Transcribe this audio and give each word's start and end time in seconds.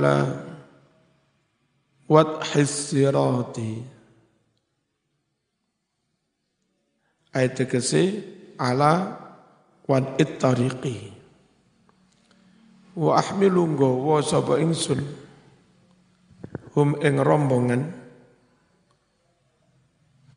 ala 0.00 0.32
wadhis 2.08 2.72
sirati. 2.88 3.84
Ayat 7.36 7.52
tegese 7.60 8.24
ala 8.56 9.20
wad'it 9.84 10.40
tariqi 10.40 11.12
wa 12.96 13.20
ahmilu 13.20 13.76
nggawa 13.76 14.24
sapa 14.24 14.56
ingsun. 14.56 15.04
Hum 16.72 16.96
ing 17.04 17.20
rombongan. 17.20 17.92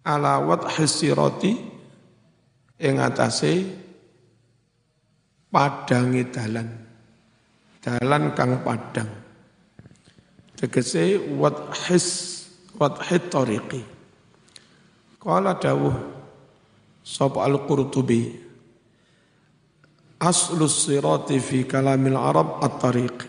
Ala 0.04 0.44
wadhis 0.44 0.92
sirati 0.92 1.56
ing 2.84 3.00
atase 3.00 3.64
padangi 5.48 6.28
dalan. 6.28 6.68
Dalan 7.80 8.36
kang 8.36 8.60
padang 8.60 9.23
tegese 10.64 11.20
wadhis 11.36 12.08
wadhit 12.80 13.28
tariqi. 13.28 13.84
Qala 15.20 15.60
dawuh 15.60 15.92
sapa 17.04 17.44
al-qurtubi 17.44 18.32
aslus 20.24 20.88
sirati 20.88 21.36
fi 21.44 21.68
kalamil 21.68 22.16
arab 22.16 22.64
at-tariq. 22.64 23.28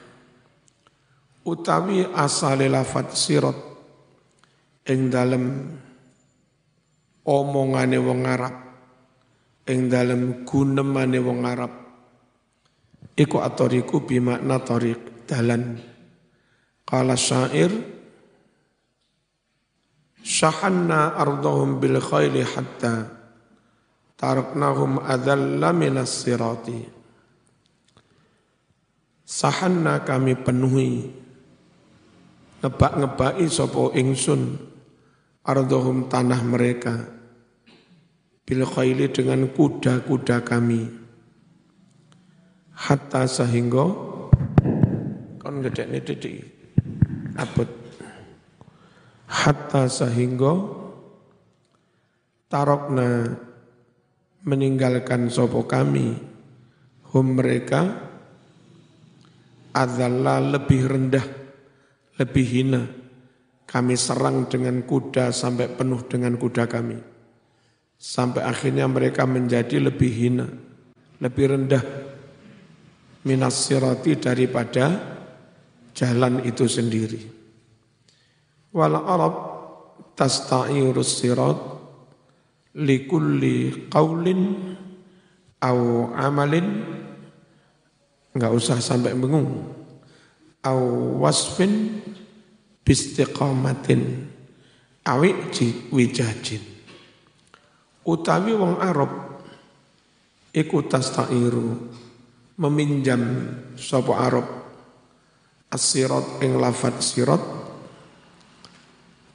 Utawi 1.42 2.06
asale 2.14 2.70
lafat 2.70 3.18
sirat 3.18 3.58
ing 4.86 5.10
dalem 5.10 5.74
omongane 7.26 7.98
wong 8.00 8.22
Arab 8.24 8.54
ing 9.68 9.90
dalem 9.92 10.46
gunemane 10.48 11.18
wong 11.20 11.44
Arab 11.44 11.72
iku 13.12 13.44
at-tariqu 13.44 14.08
bi 14.08 14.24
makna 14.24 14.56
tariq 14.62 15.28
dalan 15.28 15.93
qala 16.94 17.18
syair 17.18 17.74
syahanna 20.22 21.18
ardahum 21.18 21.82
bil 21.82 21.98
khayli 21.98 22.46
hatta 22.46 23.10
taraknahum 24.14 25.02
adalla 25.02 25.74
minas 25.74 26.22
sirati. 26.22 26.94
Sahanna 29.26 30.06
kami 30.06 30.38
penuhi 30.38 31.10
ngebak-ngebaki 32.62 33.50
sapa 33.50 33.90
ingsun 33.98 34.54
ardohum 35.42 36.06
tanah 36.06 36.46
mereka 36.46 37.10
bil 38.46 38.62
khayli 38.62 39.10
dengan 39.10 39.50
kuda-kuda 39.50 40.46
kami. 40.46 40.86
Hatta 42.70 43.26
sehingga 43.26 43.86
kon 45.42 45.58
gedekne 45.58 45.98
titik 45.98 46.53
abot. 47.38 47.70
Hatta 49.24 49.90
sehingga 49.90 50.54
tarokna 52.46 53.34
meninggalkan 54.46 55.28
sopo 55.28 55.66
kami. 55.66 56.14
Hum 57.14 57.38
mereka 57.38 57.94
adalah 59.74 60.42
lebih 60.42 60.82
rendah 60.86 61.26
lebih 62.18 62.46
hina. 62.46 62.82
Kami 63.64 63.94
serang 63.98 64.46
dengan 64.46 64.82
kuda 64.86 65.34
sampai 65.34 65.66
penuh 65.74 66.02
dengan 66.06 66.38
kuda 66.38 66.70
kami. 66.70 66.98
Sampai 67.98 68.42
akhirnya 68.46 68.86
mereka 68.86 69.26
menjadi 69.26 69.82
lebih 69.82 70.10
hina 70.10 70.46
lebih 71.24 71.56
rendah. 71.56 71.84
Minas 73.24 73.56
sirati 73.56 74.20
daripada 74.20 75.13
jalan 75.94 76.42
itu 76.42 76.66
sendiri. 76.66 77.22
Wal 78.74 78.98
arab 78.98 79.34
tasta'irus 80.18 81.22
sirat 81.22 81.58
likulli 82.74 83.86
qaulin 83.86 84.42
au 85.62 86.10
amalin. 86.18 86.66
Enggak 88.34 88.50
usah 88.50 88.82
sampai 88.82 89.14
bengung 89.14 89.46
au 90.66 90.82
wasfin 91.22 92.02
bistiqamatin. 92.82 94.26
Awi 95.04 95.36
wijajin. 95.92 96.64
Utawi 98.08 98.56
wong 98.56 98.80
Arab 98.80 99.12
iku 100.48 100.80
tastairu 100.88 101.92
meminjam 102.56 103.20
sapa 103.76 104.16
Arab 104.16 104.63
asirat 105.74 106.38
ing 106.46 106.62
lafat 106.62 107.02
sirat 107.02 107.42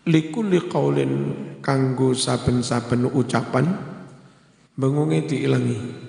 likulli 0.08 0.72
qaulin 0.72 1.14
kanggo 1.60 2.16
saben-saben 2.16 3.12
ucapan 3.12 3.68
bengunge 4.80 5.28
diilangi. 5.28 6.08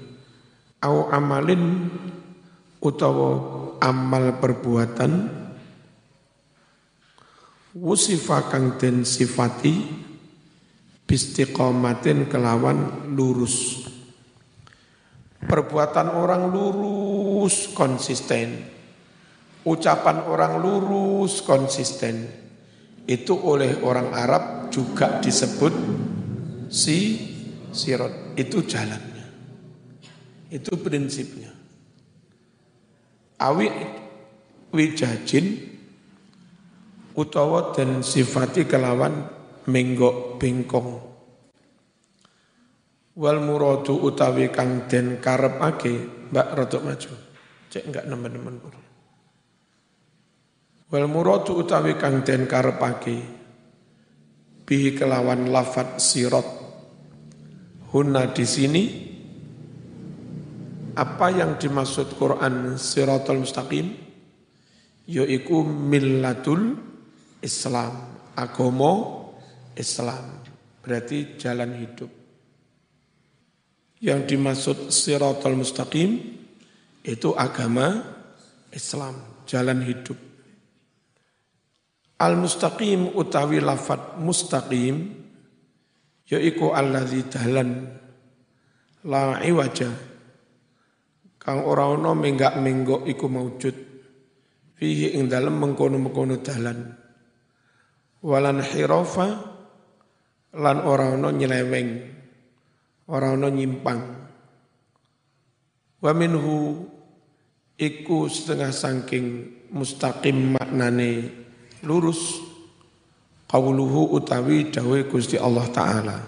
Au 0.80 1.12
amalin 1.12 1.92
utawa 2.80 3.30
amal 3.84 4.40
perbuatan 4.40 5.28
wusifa 7.76 8.48
kang 8.48 8.80
den 8.80 9.04
sifati 9.04 9.84
bistiqomatin 11.04 12.32
kelawan 12.32 13.12
lurus. 13.12 13.84
Perbuatan 15.44 16.16
orang 16.16 16.48
lurus 16.48 17.68
konsisten 17.76 18.79
ucapan 19.64 20.24
orang 20.24 20.60
lurus 20.60 21.44
konsisten 21.44 22.24
itu 23.04 23.34
oleh 23.34 23.82
orang 23.82 24.14
Arab 24.14 24.44
juga 24.70 25.18
disebut 25.18 25.74
si 26.70 26.98
sirot. 27.74 28.38
Itu 28.38 28.62
jalannya. 28.64 29.26
Itu 30.50 30.78
prinsipnya. 30.78 31.50
Awi 33.40 33.66
wijajin 34.70 35.46
utawa 37.18 37.74
dan 37.74 38.06
sifati 38.06 38.68
kelawan 38.68 39.26
menggok 39.66 40.38
bengkong. 40.38 40.90
Wal 43.20 43.38
muradu 43.42 44.00
utawi 44.00 44.48
kang 44.54 44.86
den 44.86 45.18
karepake, 45.18 46.24
Mbak 46.30 46.48
rodok 46.56 46.82
maju. 46.86 47.12
Cek 47.68 47.90
enggak 47.90 48.06
nemen-nemen. 48.06 48.89
Wal 50.90 51.06
muradu 51.06 51.54
utawi 51.54 51.94
kang 51.94 52.26
den 52.26 52.50
karepake. 52.50 53.22
Bihi 54.66 54.98
kelawan 54.98 55.50
lafat 55.50 56.02
sirat 56.02 56.46
hunna 57.90 58.30
di 58.30 58.46
sini 58.46 58.84
apa 60.94 61.30
yang 61.30 61.58
dimaksud 61.58 62.18
Quran 62.18 62.74
siratul 62.74 63.46
mustaqim? 63.46 63.86
Yaiku 65.10 65.62
millatul 65.66 66.78
Islam 67.42 67.94
agomo 68.34 68.94
Islam. 69.78 70.42
Berarti 70.82 71.38
jalan 71.38 71.70
hidup. 71.78 72.10
Yang 74.02 74.20
dimaksud 74.26 74.78
siratul 74.90 75.54
mustaqim 75.54 76.18
itu 77.06 77.30
agama 77.34 78.06
Islam 78.74 79.18
jalan 79.50 79.82
hidup 79.82 80.29
Al-mustaqim 82.20 83.16
utawi 83.16 83.64
lafat 83.64 84.20
mustaqim 84.20 85.08
yaiku 86.28 86.76
alladzi 86.76 87.24
dalan 87.32 87.88
la 89.08 89.40
iwaja. 89.40 89.88
Kang 91.40 91.64
ora 91.64 91.88
ana 91.88 92.12
menggak-menggok 92.12 93.08
iku 93.08 93.26
maujud. 93.32 93.76
Fihi 94.76 95.16
ing 95.16 95.32
dalem 95.32 95.56
mengkono-mengkono 95.56 96.44
dalan. 96.44 96.78
Walan 98.20 98.60
hirafa 98.60 99.28
lan 100.60 100.76
ora 100.84 101.16
ana 101.16 101.32
nyeleweng 101.32 101.90
ora 103.08 103.32
ana 103.32 103.48
nyimpang. 103.48 104.00
Wa 106.04 106.12
minhu 106.12 106.84
iku 107.80 108.28
setengah 108.28 108.72
saking 108.76 109.26
mustaqim 109.72 110.52
maknane 110.60 111.39
lurus. 111.84 112.40
Qauluhu 113.50 114.14
utawi 114.14 114.70
dawe 114.70 114.98
Gusti 115.10 115.34
Allah 115.34 115.66
taala. 115.74 116.18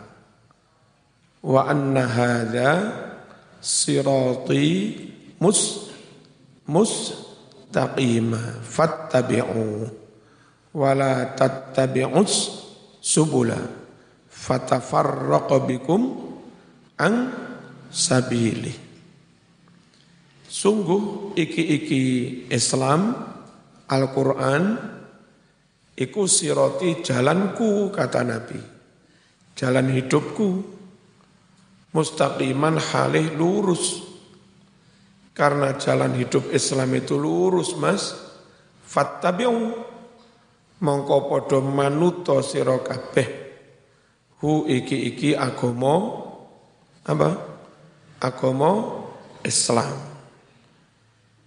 Wa 1.42 1.70
anna 1.70 2.02
hadza 2.06 2.70
sirati 3.62 4.98
mus 5.38 5.90
mustaqima. 6.66 8.62
Fattabi'u 8.66 9.86
wa 10.74 10.90
la 10.98 11.30
tattabi'us 11.38 12.34
subula. 12.98 13.58
Fatafarraqa 14.26 15.62
bikum 15.62 16.02
an 16.98 17.14
sabili. 17.86 18.74
Sungguh 20.52 21.32
iki-iki 21.38 22.04
Islam 22.50 23.14
Al-Quran 23.88 24.76
iku 25.96 26.24
siroti 26.24 27.04
jalanku 27.04 27.92
kata 27.92 28.20
Nabi. 28.24 28.60
Jalan 29.52 29.92
hidupku. 29.92 30.48
Mustaqiman 31.92 32.80
halih 32.80 33.36
lurus. 33.36 34.00
Karena 35.32 35.76
jalan 35.76 36.16
hidup 36.16 36.52
Islam 36.52 36.92
itu 36.96 37.20
lurus 37.20 37.76
mas. 37.76 38.16
Fattabi'u. 38.84 39.92
Mongko 40.82 41.46
siro 42.42 42.82
kabeh. 42.82 43.28
Hu 44.40 44.66
iki-iki 44.66 45.36
agomo. 45.36 45.96
Apa? 47.06 47.30
Agomo 48.18 48.72
Islam. 49.44 50.12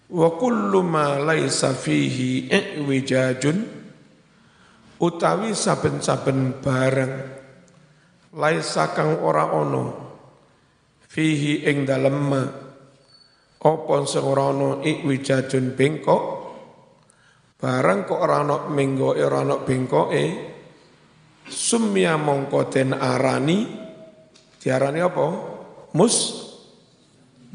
Wa 0.06 0.30
kullu 0.38 0.86
ma 0.86 1.18
laisa 1.18 1.74
fihi 1.74 2.48
i'wijajun 2.54 3.85
utawi 5.00 5.52
saben-saben 5.52 6.60
barang. 6.60 7.14
Laisa 8.36 8.92
kang 8.92 9.24
ora 9.24 9.56
ono. 9.56 9.86
Fihi 11.08 11.64
ing 11.64 11.88
dalem 11.88 12.18
ma 12.20 12.44
apa 13.66 13.96
sing 14.06 14.22
ora 14.22 14.52
ono 14.52 14.84
i'wijajun 14.84 15.74
bengkok? 15.74 16.24
Barang 17.56 18.04
kok 18.04 18.20
ora 18.20 18.44
ono 18.44 18.68
minggo 18.70 19.16
ora 19.16 19.42
ono 19.42 19.64
bengkoke. 19.64 20.26
Sumya 21.48 22.20
mongko 22.20 22.68
den 22.68 22.92
arani. 22.94 23.60
Diarani 24.60 25.00
apa? 25.02 25.28
Mus 25.96 26.16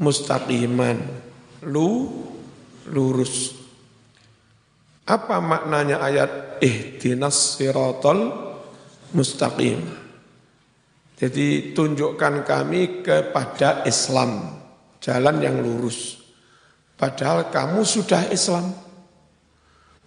mustaqiman. 0.01 0.97
Lu 1.69 2.09
lurus. 2.89 3.60
Apa 5.05 5.41
maknanya 5.41 5.97
ayat 6.01 6.61
ihdinas 6.61 7.57
siratal 7.57 8.53
mustaqim? 9.17 9.81
Jadi 11.21 11.77
tunjukkan 11.77 12.41
kami 12.41 13.05
kepada 13.05 13.85
Islam, 13.85 14.57
jalan 14.97 15.37
yang 15.37 15.61
lurus. 15.61 16.17
Padahal 16.97 17.49
kamu 17.53 17.85
sudah 17.85 18.29
Islam. 18.33 18.73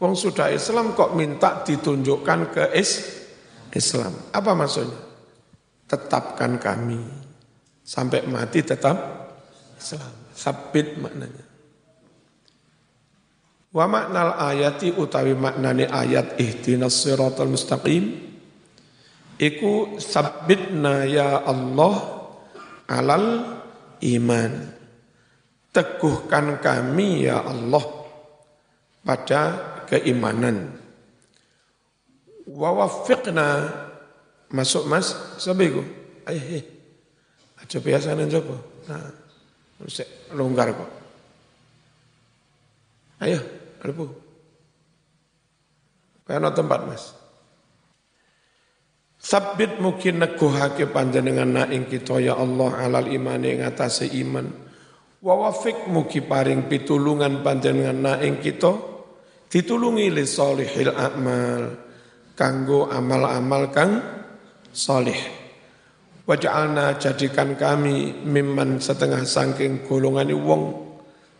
Wong 0.02 0.14
sudah 0.18 0.50
Islam 0.50 0.90
kok 0.98 1.14
minta 1.14 1.62
ditunjukkan 1.62 2.40
ke 2.50 2.64
is 2.74 3.22
Islam. 3.70 4.10
Apa 4.34 4.58
maksudnya? 4.58 4.98
Tetapkan 5.86 6.58
kami. 6.58 6.98
Sampai 7.86 8.26
mati 8.26 8.66
tetap 8.66 8.98
Islam. 9.78 10.10
Sabit 10.34 10.98
maknanya. 10.98 11.53
Wa 13.74 13.90
maknal 13.90 14.38
ayati 14.38 14.94
utawi 14.94 15.34
maknane 15.34 15.90
ayat 15.90 16.38
ihdinas 16.38 16.94
siratal 16.94 17.50
mustaqim 17.50 18.22
iku 19.34 19.98
sabbitna 19.98 21.02
ya 21.10 21.42
Allah 21.42 22.22
alal 22.86 23.58
iman. 23.98 24.52
Teguhkan 25.74 26.62
kami 26.62 27.26
ya 27.26 27.42
Allah 27.42 27.82
pada 29.02 29.42
keimanan. 29.90 30.70
Wa 32.46 32.70
waffiqna 32.78 33.74
masuk 34.54 34.86
mas 34.86 35.34
sabiku. 35.42 35.82
Ayo, 36.30 36.62
aja 37.58 37.78
biasa 37.82 38.14
coba. 38.14 38.56
Nah, 38.86 39.10
longgar 40.30 40.70
kok. 40.70 40.90
Ayo. 43.18 43.63
Lepu. 43.84 44.08
Karena 46.24 46.48
tempat 46.56 46.80
mas. 46.88 47.12
Sabit 49.20 49.80
mungkin 49.80 50.20
neguhake 50.20 50.88
panjenengan 50.92 51.48
na 51.48 51.64
ing 51.72 51.88
kita 51.88 52.20
ya 52.20 52.36
Allah 52.36 52.76
alal 52.80 53.08
imani 53.08 53.56
ing 53.56 53.60
atase 53.64 54.08
iman. 54.24 54.44
Wa 55.24 55.48
wafik 55.48 55.88
mugi 55.88 56.20
paring 56.20 56.68
pitulungan 56.68 57.40
panjenengan 57.40 57.96
na 57.96 58.12
ing 58.20 58.40
kita 58.44 58.72
ditulungi 59.48 60.12
li 60.12 60.24
solihil 60.28 60.92
amal 60.92 61.72
kanggo 62.36 62.92
amal-amal 62.92 63.72
kang 63.72 63.92
solih. 64.68 65.16
Waj'alna 66.24 66.96
jadikan 67.00 67.56
kami 67.56 68.24
mimman 68.24 68.80
setengah 68.80 69.24
sangking 69.24 69.84
golongan 69.88 70.32
wong 70.36 70.83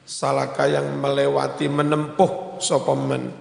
salaka 0.05 0.69
yang 0.69 1.01
melewati 1.01 1.67
menempuh 1.69 2.61
sopaman 2.61 3.33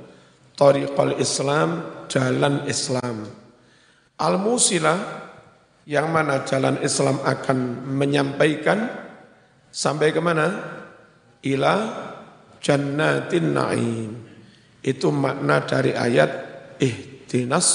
tariqal 0.56 1.20
Islam 1.20 1.84
jalan 2.08 2.64
Islam. 2.66 3.28
Al 4.20 4.40
musilah 4.40 5.00
yang 5.84 6.10
mana 6.10 6.48
jalan 6.48 6.80
Islam 6.80 7.20
akan 7.20 7.88
menyampaikan 7.92 8.88
sampai 9.68 10.16
ke 10.16 10.22
mana? 10.24 10.48
Ila 11.44 11.76
jannatin 12.64 13.52
na'im. 13.52 14.12
Itu 14.84 15.12
makna 15.12 15.64
dari 15.64 15.92
ayat 15.92 16.32
ihdinas 16.80 17.68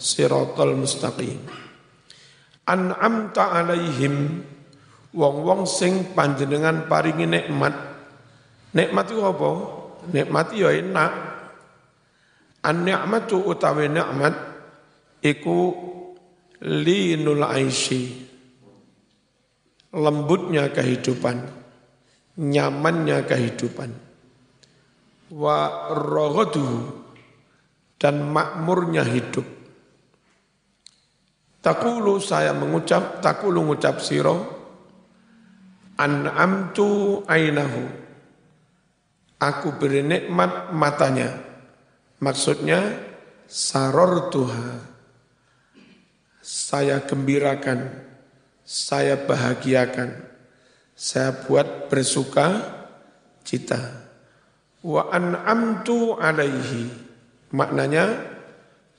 siratal 0.00 0.76
mustaqim. 0.76 1.40
An'amta 2.68 3.64
alaihim 3.64 4.44
wong-wong 5.12 5.64
sing 5.64 6.12
panjenengan 6.12 6.84
paringi 6.84 7.24
nikmat 7.24 7.87
Nikmat 8.76 9.06
itu 9.08 9.22
apa? 9.24 9.50
Nikmat 10.12 10.46
ya 10.52 10.68
enak. 10.72 11.12
An-ni'matu 12.58 13.48
utawi 13.48 13.88
nikmat 13.88 14.34
iku 15.24 15.72
linul 16.60 17.44
aisy. 17.48 18.28
Lembutnya 19.88 20.68
kehidupan, 20.68 21.48
nyamannya 22.36 23.24
kehidupan. 23.24 23.90
Wa 25.32 25.88
rogodu 25.96 26.92
dan 27.96 28.20
makmurnya 28.28 29.00
hidup. 29.08 29.48
Takulu 31.64 32.20
saya 32.20 32.52
mengucap, 32.52 33.24
takulu 33.24 33.64
mengucap 33.64 34.04
siro, 34.04 34.36
an'amtu 35.96 37.24
ainahu 37.24 38.07
Aku 39.38 39.78
beri 39.78 40.02
nikmat 40.02 40.74
matanya. 40.74 41.38
Maksudnya 42.18 42.82
saror 43.46 44.34
Tuhan. 44.34 44.82
Saya 46.42 46.98
gembirakan, 47.06 47.86
saya 48.66 49.14
bahagiakan, 49.14 50.10
saya 50.98 51.30
buat 51.46 51.86
bersuka 51.86 52.66
cita. 53.46 53.78
Wa 54.82 55.06
an'amtu 55.14 56.18
alaihi. 56.18 56.90
Maknanya 57.54 58.18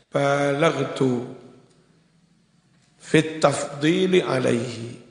balagtu 0.07 1.35
fit 2.95 3.43
tafdili 3.43 4.23
alaihi. 4.23 5.03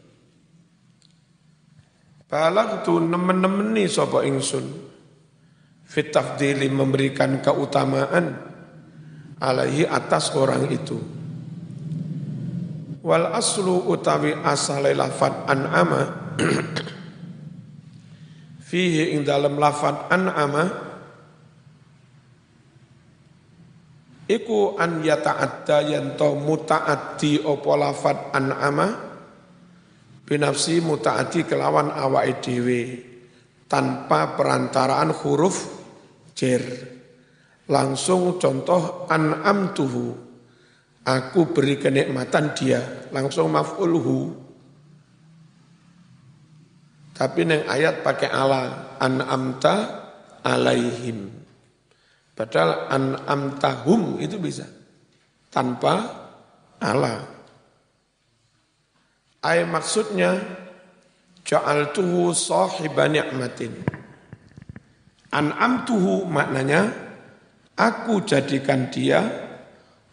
Balagtu 2.25 2.97
nemen-nemeni 2.97 3.85
sapa 3.85 4.25
ingsun 4.25 4.88
fitafdili 5.89 6.69
memberikan 6.69 7.41
keutamaan 7.41 8.37
alaihi 9.41 9.89
atas 9.89 10.37
orang 10.37 10.69
itu. 10.69 11.01
Wal 13.01 13.33
aslu 13.33 13.89
utawi 13.89 14.37
asale 14.45 14.93
lafat 14.93 15.49
an'ama 15.49 16.03
fihi 18.69 19.17
ing 19.17 19.25
dalam 19.25 19.57
lafat 19.57 20.13
an'ama 20.13 20.65
iku 24.29 24.77
an 24.77 25.01
yata'adda 25.01 25.89
yanto 25.89 26.37
muta'addi 26.37 27.49
opo 27.49 27.73
lafat 27.81 28.37
an'ama 28.37 28.89
binafsi 30.29 30.85
muta'addi 30.85 31.49
kelawan 31.49 31.89
awake 31.89 32.45
dhewe 32.45 32.81
tanpa 33.73 34.37
perantaraan 34.37 35.17
huruf 35.17 35.78
jer. 36.39 36.63
Langsung 37.67 38.39
contoh 38.39 39.11
an'am 39.11 39.75
tuhu. 39.75 40.15
Aku 41.03 41.51
beri 41.51 41.75
kenikmatan 41.83 42.55
dia. 42.55 43.11
Langsung 43.11 43.51
maf'ulhu. 43.51 44.47
Tapi 47.19 47.41
neng 47.43 47.67
ayat 47.67 48.07
pakai 48.07 48.31
ala 48.31 48.95
an'amta 49.03 49.75
alaihim. 50.47 51.35
Padahal 52.39 52.87
an'amtahum 52.95 54.23
itu 54.23 54.39
bisa. 54.39 54.71
Tanpa 55.51 56.07
ala. 56.79 57.27
Ayat 59.43 59.67
maksudnya 59.67 60.39
ja'altuhu 61.43 62.31
sahiba 62.31 63.11
ni'matin. 63.11 63.98
An'amtuhu 65.29 66.25
maknanya 66.25 67.09
Aku 67.79 68.27
jadikan 68.27 68.91
dia 68.91 69.23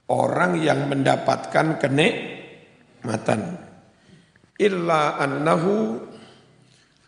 orang 0.06 0.62
yang 0.62 0.86
mendapatkan 0.86 1.82
kenikmatan. 1.82 3.58
Illa 4.62 5.18
annahu 5.18 5.98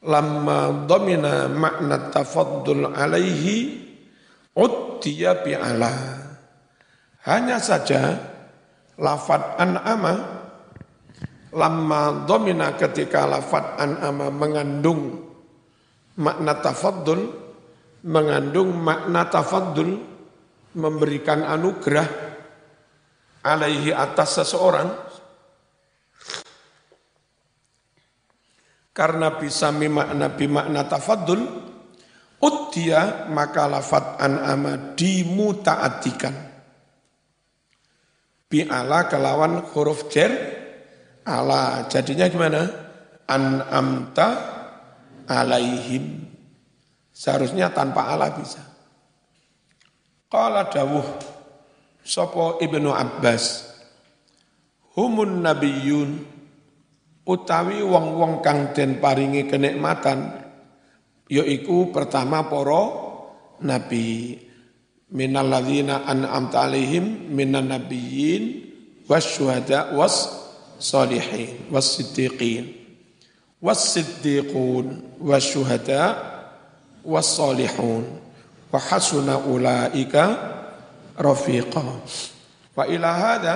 lamma 0.02 0.90
domina 0.90 1.46
makna 1.46 2.10
tafaddul 2.10 2.90
alaihi 2.90 3.86
uddiya 4.58 5.46
bi'ala. 5.46 5.94
Hanya 7.30 7.62
saja 7.62 8.18
lafad 8.98 9.62
an'ama 9.62 10.14
lamma 11.54 12.26
domina 12.26 12.74
ketika 12.74 13.30
lafad 13.30 13.78
an'ama 13.78 14.34
mengandung 14.34 15.22
makna 16.18 16.58
tafaddul 16.66 17.47
mengandung 18.06 18.75
makna 18.77 19.25
tafaddul 19.32 19.98
memberikan 20.77 21.42
anugerah 21.42 22.08
alaihi 23.42 23.96
atas 23.96 24.44
seseorang 24.44 24.89
karena 28.94 29.38
bisa 29.42 29.74
mimakna 29.74 30.30
bimakna 30.38 30.86
tafaddul 30.86 31.68
Uddiya 32.38 33.25
maka 33.34 33.66
lafat 33.66 34.22
an'ama 34.22 34.94
dimutaatikan. 34.94 36.36
Bi'ala 38.48 39.10
kelawan 39.10 39.66
huruf 39.74 40.06
jer 40.13 40.30
ala. 41.25 41.89
Jadinya 41.89 42.30
gimana? 42.30 42.62
An'amta 43.25 44.27
alaihim. 45.25 46.26
Seharusnya 47.17 47.74
tanpa 47.74 48.13
ala 48.13 48.29
bisa. 48.29 48.62
Qala 50.29 50.69
dawuh 50.69 51.07
Sopo 52.05 52.62
Ibnu 52.62 52.93
Abbas 52.93 53.74
Humun 54.93 55.41
nabiyun 55.41 56.09
utawi 57.25 57.81
wong-wong 57.86 58.41
kang 58.41 58.74
den 58.74 58.97
paringi 58.97 59.45
kenikmatan 59.45 60.41
yaiku 61.29 61.93
pertama 61.93 62.47
poro 62.47 62.83
nabi 63.62 64.39
minal 65.12 65.51
ladzina 65.51 66.07
an'amta 66.07 66.65
alaihim 66.65 67.29
minan 67.29 67.69
nabiyyin 67.69 68.43
wasyuhada 69.05 69.93
was 69.93 70.33
salihin 70.79 71.67
was 71.69 72.00
siddiqin 72.00 72.74
was 73.62 73.93
siddiqun 73.93 75.03
wasyuhada 75.21 76.37
was 77.08 77.40
salihun 77.40 78.04
wa 78.68 78.80
hasuna 78.84 79.40
ulaika 79.48 80.24
rafiqa. 81.16 82.04
Wa 82.76 82.84
ila 82.84 83.10
hadha 83.16 83.56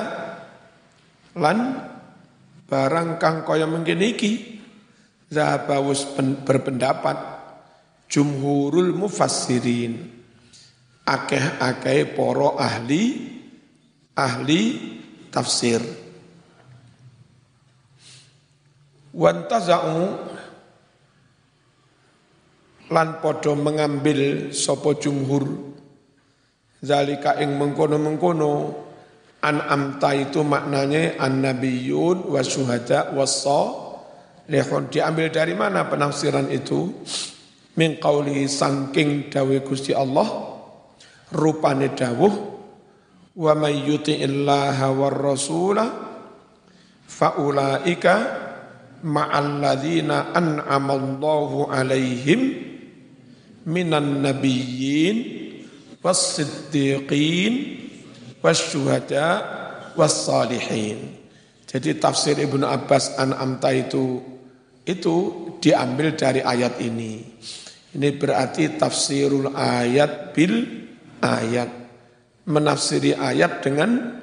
lan 1.35 1.57
barang 2.71 3.19
kang 3.19 3.43
kaya 3.43 3.67
mengkene 3.67 4.07
iki 4.15 4.33
Zahabawus 5.31 6.11
berpendapat 6.43 7.15
jumhurul 8.11 8.91
mufassirin. 8.91 10.19
Akeh-akeh 11.07 12.11
poro 12.11 12.59
ahli 12.59 13.31
ahli 14.11 14.61
tafsir. 15.31 15.79
Wantaza'u 19.15 20.30
lan 22.91 23.23
podo 23.23 23.55
mengambil 23.55 24.51
sopo 24.51 24.99
jumhur. 24.99 25.71
Zalika 26.83 27.39
ing 27.39 27.55
mengkono-mengkono 27.55 28.53
an 29.41 29.57
amta 29.63 30.13
itu 30.13 30.43
maknanya 30.43 31.17
an 31.17 31.41
nabiyun 31.41 32.29
wa 32.29 32.41
syuhada 32.43 33.15
was 33.15 33.47
lehon 34.51 34.91
diambil 34.91 35.31
dari 35.31 35.55
mana 35.55 35.87
penafsiran 35.87 36.51
itu? 36.51 36.91
Min 37.79 38.03
qauli 38.03 38.51
sangking 38.51 39.31
dawe 39.31 39.57
Gusti 39.63 39.95
Allah 39.95 40.27
rupane 41.31 41.95
dawuh 41.95 42.33
wa 43.31 43.53
may 43.55 43.87
yuti'illaha 43.87 44.91
war 44.91 45.15
rasula 45.15 45.85
faulaika 47.07 48.13
ma'alladzina 49.07 50.35
an'amallahu 50.35 51.71
alaihim 51.71 52.39
minan 53.65 54.25
nabiyyin 54.25 55.17
was-siddiqin 56.01 57.53
was-syuhada 58.41 59.27
was-salihin 59.93 61.21
jadi 61.71 61.95
tafsir 61.95 62.35
Ibnu 62.35 62.67
Abbas 62.67 63.15
An'amta 63.15 63.71
itu 63.71 64.19
itu 64.83 65.15
diambil 65.63 66.19
dari 66.19 66.43
ayat 66.43 66.83
ini. 66.83 67.23
Ini 67.95 68.09
berarti 68.19 68.75
tafsirul 68.75 69.55
ayat 69.55 70.35
bil 70.35 70.67
ayat. 71.23 71.71
Menafsiri 72.43 73.15
ayat 73.15 73.63
dengan 73.63 74.19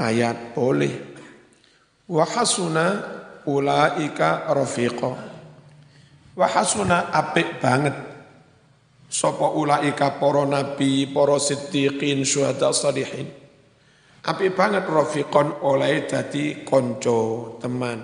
ayat 0.00 0.56
boleh. 0.56 0.94
Wahasuna 2.08 2.86
ulaika 3.44 4.48
rafiqa. 4.48 5.12
Wahasuna 6.32 7.12
apik 7.12 7.60
banget. 7.60 8.15
Sopo 9.06 9.54
ulaika 9.54 10.18
poro 10.18 10.42
nabi, 10.44 11.06
poro 11.08 11.38
siddiqin, 11.38 12.26
syuhada 12.26 12.74
salihin. 12.74 13.30
Apik 14.26 14.58
banget 14.58 14.84
rafiqon 14.90 15.62
oleh 15.62 16.04
dadi 16.10 16.66
konco, 16.66 17.54
teman. 17.62 18.02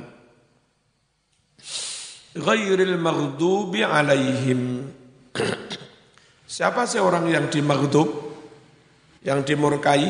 Ghairil 2.32 2.96
maghdubi 2.96 3.84
alaihim 3.84 4.88
Siapa 6.52 6.84
sih 6.84 7.00
orang 7.00 7.28
yang 7.28 7.48
dimaghdub? 7.48 8.08
Yang 9.24 9.52
dimurkai? 9.52 10.08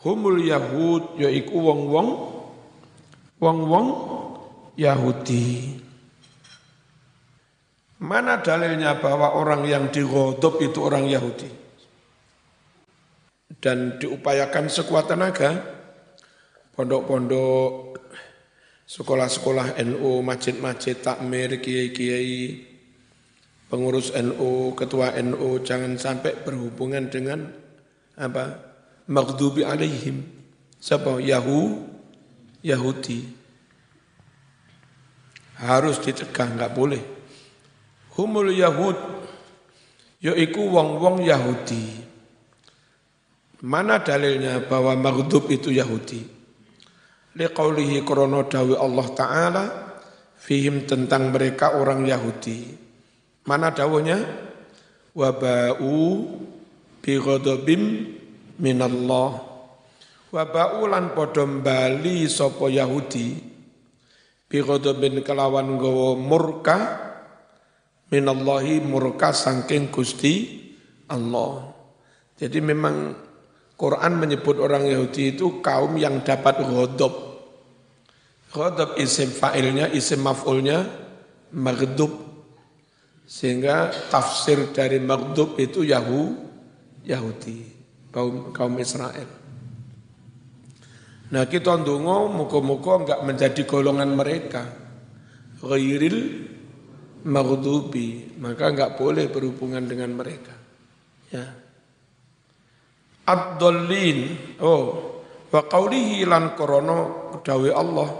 Humul 0.00 0.48
Yahud 0.48 1.20
yaiku 1.20 1.60
wong-wong 1.60 2.08
wong-wong 3.36 3.86
Yahudi. 4.80 5.79
Mana 8.00 8.40
dalilnya 8.40 8.96
bahwa 8.96 9.36
orang 9.36 9.68
yang 9.68 9.92
digodop 9.92 10.56
itu 10.64 10.80
orang 10.80 11.04
Yahudi? 11.04 11.52
Dan 13.60 14.00
diupayakan 14.00 14.72
sekuat 14.72 15.12
tenaga, 15.12 15.60
pondok-pondok, 16.72 18.00
sekolah-sekolah 18.88 19.76
NU, 19.84 20.24
masjid-masjid, 20.24 20.96
takmir, 20.96 21.60
kiai-kiai, 21.60 22.64
pengurus 23.68 24.16
NU, 24.16 24.72
ketua 24.72 25.12
NU 25.20 25.60
jangan 25.60 26.00
sampai 26.00 26.40
berhubungan 26.40 27.12
dengan 27.12 27.52
apa? 28.16 28.64
Maghdubi 29.12 29.60
alaihim. 29.60 30.24
Siapa? 30.80 31.20
Yahu, 31.20 31.84
Yahudi. 32.64 33.28
Harus 35.60 36.00
dicegah, 36.00 36.48
enggak 36.48 36.72
boleh. 36.72 37.19
Humul 38.20 38.52
Yahud, 38.52 39.00
yaiku 40.20 40.68
wong-wong 40.68 41.24
Yahudi. 41.24 42.04
Mana 43.64 44.04
dalilnya 44.04 44.60
bahwa 44.68 44.92
maghdub 44.92 45.48
itu 45.48 45.72
Yahudi? 45.72 46.20
Liqaulihi 47.32 48.04
krono 48.04 48.44
dawi 48.44 48.76
Allah 48.76 49.06
Ta'ala, 49.16 49.64
fihim 50.36 50.84
tentang 50.84 51.32
mereka 51.32 51.80
orang 51.80 52.04
Yahudi. 52.04 52.76
Mana 53.48 53.72
dawuhnya? 53.72 54.20
Waba'u 55.16 56.28
bi 57.00 57.16
ghadabim 57.16 58.04
minallah. 58.60 59.48
Waba'u 60.28 60.84
lan 60.92 61.16
padha 61.16 61.48
bali 61.48 62.28
sapa 62.28 62.68
Yahudi 62.68 63.48
bi 64.44 64.60
kelawan 65.24 65.80
gawa 65.80 66.20
murka 66.20 67.09
minallahi 68.10 68.82
murka 68.82 69.30
saking 69.30 69.88
Gusti 69.88 70.60
Allah. 71.06 71.70
Jadi 72.36 72.58
memang 72.58 73.14
Quran 73.78 74.12
menyebut 74.20 74.60
orang 74.60 74.84
Yahudi 74.84 75.38
itu 75.38 75.64
kaum 75.64 75.96
yang 75.96 76.20
dapat 76.20 76.60
ghadab. 76.60 77.14
Ghadab 78.50 78.98
isim 79.00 79.30
fa'ilnya, 79.30 79.88
isim 79.94 80.20
maf'ulnya 80.20 80.84
maghdub 81.54 82.12
sehingga 83.30 83.94
tafsir 84.10 84.74
dari 84.74 84.98
maghdub 84.98 85.54
itu 85.56 85.86
Yahu, 85.86 86.34
Yahudi, 87.06 87.62
kaum, 88.10 88.50
kaum 88.50 88.74
Israel. 88.82 89.30
Nah 91.30 91.46
kita 91.46 91.78
ndonga 91.78 92.26
muka-muka 92.26 92.92
enggak 93.06 93.20
menjadi 93.22 93.62
golongan 93.62 94.10
mereka. 94.18 94.66
Ghairil 95.62 96.18
maghdubi, 97.24 98.38
maka 98.40 98.70
enggak 98.70 98.96
boleh 98.96 99.28
berhubungan 99.28 99.84
dengan 99.84 100.14
mereka. 100.16 100.54
Ya. 101.30 101.46
ad-dallin 103.30 104.18
oh 104.58 104.82
wa 105.50 105.60
qawlihi 105.66 106.26
lan 106.26 106.58
korono 106.58 107.30
dawe 107.42 107.70
Allah 107.70 108.10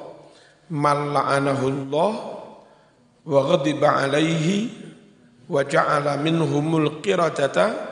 man 0.71 0.99
la'anahu 1.11 1.65
Allah 1.67 2.13
wa 3.27 3.41
ghadiba 3.55 4.07
alaihi 4.07 4.71
wa 5.51 5.67
ja'ala 5.67 6.19
minhumul 6.23 7.03
qiradata 7.03 7.91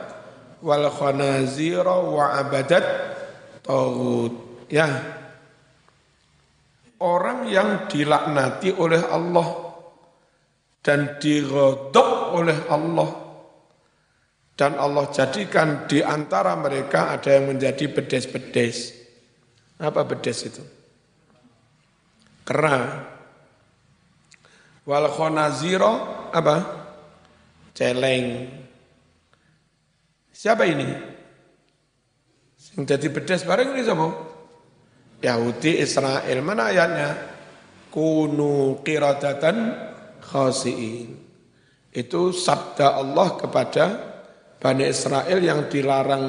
wal 0.63 0.87
khanazira 0.91 1.95
wa 2.03 2.39
abadat 2.39 2.85
tagut 3.63 4.65
ya 4.71 4.87
orang 6.99 7.47
yang 7.47 7.87
dilaknati 7.87 8.75
oleh 8.75 8.99
Allah 9.07 9.68
dan 10.79 11.19
digodok 11.19 12.39
oleh 12.39 12.57
Allah 12.71 13.29
dan 14.59 14.75
Allah 14.75 15.07
jadikan 15.15 15.87
di 15.87 16.03
antara 16.03 16.51
mereka 16.59 17.15
ada 17.15 17.31
yang 17.31 17.55
menjadi 17.55 17.87
bedes-bedes. 17.95 18.91
Apa 19.79 20.03
bedes 20.03 20.43
itu? 20.43 20.59
Kera. 22.43 23.07
Wal 24.83 25.07
khonaziro 25.15 26.27
apa? 26.35 26.55
Celeng. 27.71 28.51
Siapa 30.35 30.67
ini? 30.67 30.91
Yang 32.75 32.83
jadi 32.83 33.07
bedes 33.15 33.47
bareng 33.47 33.71
ini 33.71 33.81
siapa? 33.87 34.07
Yahudi 35.23 35.79
Israel. 35.79 36.37
Mana 36.43 36.67
ayatnya? 36.67 37.15
Kunu 37.87 38.83
qiradatan 38.83 39.87
khasiin. 40.29 41.17
Itu 41.89 42.29
sabda 42.29 43.01
Allah 43.01 43.33
kepada 43.33 43.85
Bani 44.59 44.85
Israel 44.85 45.39
yang 45.41 45.71
dilarang 45.71 46.25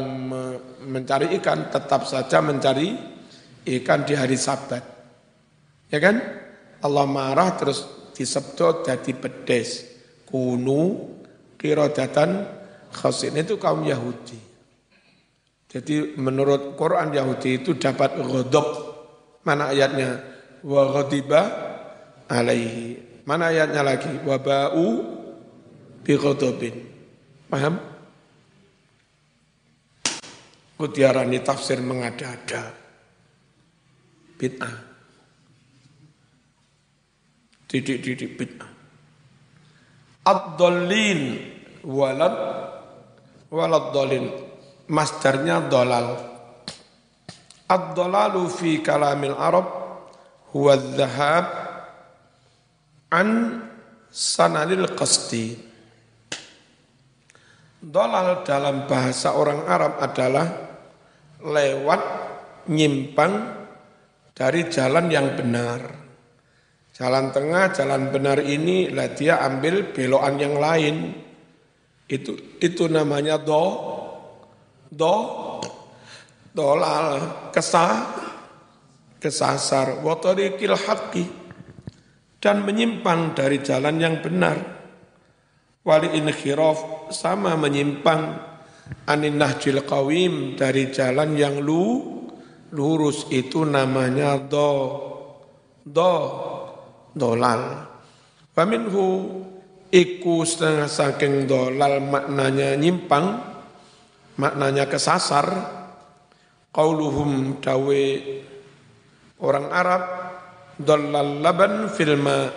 mencari 0.87 1.37
ikan 1.42 1.69
tetap 1.69 2.09
saja 2.09 2.40
mencari 2.40 2.97
ikan 3.66 4.07
di 4.09 4.14
hari 4.16 4.40
Sabat. 4.40 4.80
Ya 5.90 5.99
kan? 6.00 6.16
Allah 6.80 7.04
marah 7.04 7.59
terus 7.61 7.85
disebut 8.16 8.88
jadi 8.88 9.12
pedes. 9.19 9.85
Kunu 10.25 11.11
kirodatan 11.59 12.47
khasin 12.95 13.37
itu 13.37 13.59
kaum 13.59 13.83
Yahudi. 13.83 14.38
Jadi 15.71 16.14
menurut 16.16 16.78
Quran 16.78 17.11
Yahudi 17.11 17.61
itu 17.61 17.75
dapat 17.75 18.14
godok. 18.23 18.69
Mana 19.42 19.75
ayatnya? 19.75 20.23
Wa 20.62 20.87
ghadiba 20.95 21.42
alaihi. 22.30 23.09
Mana 23.24 23.52
ayatnya 23.52 23.84
lagi? 23.84 24.10
Wa 24.24 24.40
ba'u 24.40 24.86
bi 26.00 26.14
Paham? 27.50 27.74
Kutiarani 30.80 31.44
tafsir 31.44 31.82
mengada-ada. 31.84 32.72
Bid'ah. 34.40 34.76
Didik-didik 37.68 38.40
bid'ah. 38.40 38.70
Ad-dolin 40.24 41.20
walad 41.84 42.36
walad 43.52 43.84
dolin. 43.92 44.24
Masdarnya 44.90 45.68
dolal. 45.68 46.16
Ad-dolalu 47.70 48.48
fi 48.50 48.82
kalamil 48.82 49.36
Arab 49.38 49.66
huwa 50.50 50.74
dhahab 50.74 51.69
an 53.10 53.58
sananil 54.10 54.94
qasdi. 54.94 55.58
Dolal 57.80 58.44
dalam 58.44 58.84
bahasa 58.84 59.32
orang 59.34 59.64
Arab 59.64 59.98
adalah 60.04 60.46
lewat 61.40 62.02
nyimpang 62.68 63.32
dari 64.36 64.68
jalan 64.68 65.08
yang 65.08 65.32
benar. 65.32 65.80
Jalan 66.92 67.32
tengah, 67.32 67.73
jalan 67.73 68.12
benar 68.12 68.44
ini 68.44 68.92
lah 68.92 69.08
dia 69.16 69.40
ambil 69.40 69.88
belokan 69.96 70.36
yang 70.36 70.60
lain. 70.60 71.16
Itu 72.04 72.60
itu 72.60 72.84
namanya 72.92 73.40
do 73.40 73.64
do 74.92 75.16
dolal 76.52 77.16
kesah 77.54 78.12
kesasar 79.16 80.04
watorikil 80.04 80.76
haqqi 80.76 81.39
dan 82.40 82.64
menyimpang 82.64 83.36
dari 83.36 83.60
jalan 83.60 84.00
yang 84.00 84.24
benar. 84.24 84.56
Wali 85.84 86.16
inkhiraf 86.16 87.12
sama 87.12 87.54
menyimpang. 87.54 88.48
Anin 89.06 89.38
nahjil 89.38 89.86
qawim 89.86 90.58
dari 90.58 90.90
jalan 90.90 91.38
yang 91.38 91.62
lu 91.62 92.18
lurus 92.74 93.30
itu 93.30 93.62
namanya 93.62 94.34
do 94.40 94.98
do 95.86 96.14
dolal. 97.14 97.86
Faminhu 98.50 99.06
iku 99.94 100.42
setengah 100.42 100.90
saking 100.90 101.46
dolal 101.46 102.02
maknanya 102.02 102.74
nyimpang 102.74 103.38
maknanya 104.40 104.90
kesasar. 104.90 105.78
Qauluhum 106.70 107.58
dawe 107.58 108.04
orang 109.42 109.66
Arab 109.74 110.02
dolal 110.80 111.45
laban 111.45 111.93
filma 111.93 112.49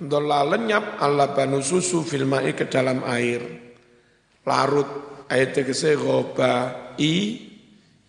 dolal 0.00 0.56
lenyap 0.56 1.00
Allah 1.00 1.32
banu 1.32 1.60
susu 1.60 2.00
filmai 2.04 2.56
ke 2.56 2.68
dalam 2.68 3.04
air. 3.04 3.44
Larut 4.46 4.88
ayat 5.28 5.56
tegese 5.56 5.96
goba 5.96 6.94
i 6.96 7.14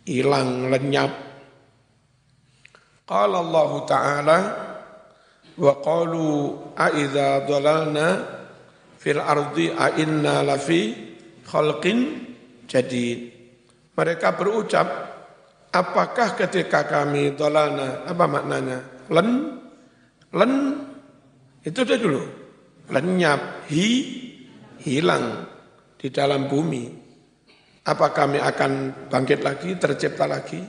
hilang 0.07 0.71
lenyap. 0.71 1.11
Qala 3.07 3.39
Allah 3.39 3.71
taala 3.87 4.39
wa 5.57 5.73
qalu 5.79 6.27
a 6.75 6.87
idza 6.91 7.47
dhalalna 7.47 8.07
fil 8.99 9.19
ardi 9.23 9.71
a 9.71 9.95
inna 9.95 10.43
lafi 10.43 10.91
khalqin 11.47 11.99
jadid. 12.67 13.31
Mereka 13.95 14.35
berucap 14.37 15.06
apakah 15.71 16.35
ketika 16.35 16.87
kami 16.87 17.35
dhalalna 17.35 18.07
apa 18.07 18.25
maknanya 18.25 18.79
len 19.11 19.59
len 20.31 20.51
itu 21.63 21.83
dia 21.83 21.99
dulu 21.99 22.23
lenyap 22.91 23.67
hi 23.67 23.87
hilang 24.83 25.43
di 25.97 26.07
dalam 26.13 26.47
bumi. 26.47 27.05
Apa 27.87 28.11
kami 28.11 28.39
akan 28.39 28.71
bangkit 29.07 29.39
lagi, 29.43 29.79
tercipta 29.79 30.27
lagi? 30.27 30.59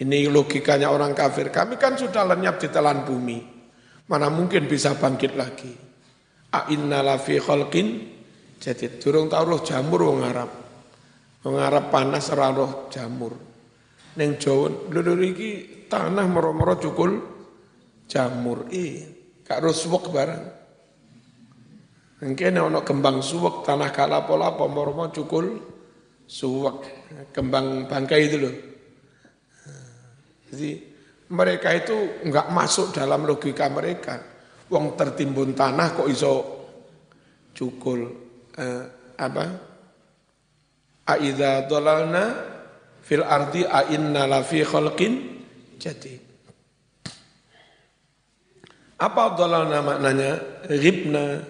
Ini 0.00 0.30
logikanya 0.30 0.88
orang 0.88 1.12
kafir. 1.12 1.50
Kami 1.50 1.74
kan 1.76 1.98
sudah 1.98 2.22
lenyap 2.24 2.62
di 2.62 2.70
telan 2.70 3.02
bumi. 3.02 3.38
Mana 4.06 4.30
mungkin 4.30 4.66
bisa 4.70 4.94
bangkit 4.94 5.34
lagi? 5.34 5.70
A'inna 6.50 7.02
lafi 7.02 7.38
khalqin 7.38 8.18
jadi 8.58 8.98
durung 8.98 9.30
roh 9.30 9.62
jamur 9.62 10.06
wong 10.06 10.20
Arab. 10.26 10.50
Wong 11.46 11.56
Arab 11.58 11.90
panas 11.94 12.30
roh 12.34 12.90
jamur. 12.90 13.49
Ning 14.18 14.42
Jawa 14.42 14.90
lho 14.90 15.14
iki 15.22 15.86
tanah 15.86 16.26
moro-moro 16.26 16.74
cukul 16.78 17.12
jamur. 18.10 18.66
Ih, 18.74 19.06
gak 19.46 19.62
roh 19.62 19.74
suwek 19.74 20.10
barang. 20.10 20.44
Mungkin 22.20 22.58
ono 22.58 22.82
kembang 22.82 23.22
suwek 23.22 23.62
tanah 23.62 23.94
kala 23.94 24.26
pola 24.26 24.52
pomormo 24.58 25.14
cukul 25.14 25.46
suwek 26.26 26.78
kembang 27.30 27.86
bangkai 27.86 28.22
itu 28.26 28.36
loh. 28.38 28.54
Jadi 30.50 30.70
mereka 31.30 31.70
itu 31.70 32.26
enggak 32.26 32.50
masuk 32.50 32.90
dalam 32.90 33.22
logika 33.22 33.70
mereka. 33.70 34.18
Wong 34.70 34.98
tertimbun 34.98 35.54
tanah 35.54 35.94
kok 35.94 36.10
iso 36.10 36.34
cukul 37.54 38.00
eh, 38.58 38.82
apa? 39.18 39.44
Aida 41.10 41.66
dolalna 41.66 42.49
fil 43.10 43.26
ardi 43.26 43.66
a 43.66 43.90
inna 43.90 44.22
la 44.30 44.38
fi 44.46 44.62
khalqin 44.62 45.42
jadi. 45.82 46.14
Apa 49.02 49.34
dolalna 49.34 49.82
maknanya? 49.82 50.62
Ribna 50.70 51.42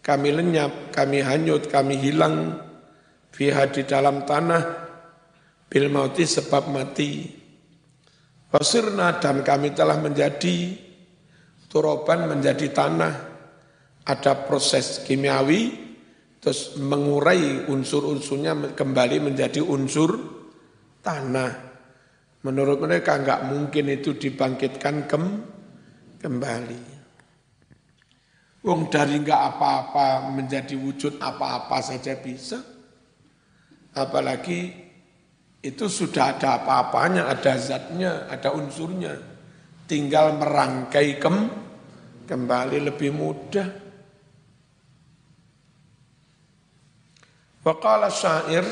kami 0.00 0.32
lenyap, 0.32 0.96
kami 0.96 1.20
hanyut, 1.20 1.68
kami 1.68 2.00
hilang 2.00 2.56
fiha 3.28 3.68
di 3.68 3.84
dalam 3.84 4.24
tanah 4.24 4.62
bil 5.68 5.92
mauti 5.92 6.24
sebab 6.24 6.72
mati. 6.72 7.28
Wasirna 8.48 9.20
dan 9.20 9.44
kami 9.44 9.76
telah 9.76 10.00
menjadi 10.00 10.78
turoban 11.68 12.30
menjadi 12.30 12.72
tanah. 12.72 13.14
Ada 14.06 14.46
proses 14.46 15.02
kimiawi 15.02 15.84
terus 16.38 16.78
mengurai 16.78 17.66
unsur-unsurnya 17.66 18.78
kembali 18.78 19.18
menjadi 19.18 19.58
unsur 19.60 20.35
tanah. 21.06 21.52
Menurut 22.42 22.82
mereka 22.82 23.14
enggak 23.14 23.46
mungkin 23.46 23.86
itu 23.94 24.18
dibangkitkan 24.18 25.06
kem, 25.06 25.24
kembali. 26.18 26.82
Wong 28.66 28.90
dari 28.90 29.22
enggak 29.22 29.54
apa-apa 29.54 30.34
menjadi 30.34 30.74
wujud 30.74 31.22
apa-apa 31.22 31.78
saja 31.78 32.18
bisa. 32.18 32.58
Apalagi 33.94 34.74
itu 35.62 35.86
sudah 35.86 36.34
ada 36.34 36.62
apa-apanya, 36.62 37.30
ada 37.30 37.54
zatnya, 37.54 38.26
ada 38.26 38.50
unsurnya. 38.54 39.14
Tinggal 39.86 40.38
merangkai 40.38 41.22
kem, 41.22 41.46
kembali 42.26 42.78
lebih 42.90 43.10
mudah. 43.14 43.68
Waqala 47.66 48.06
syair, 48.10 48.62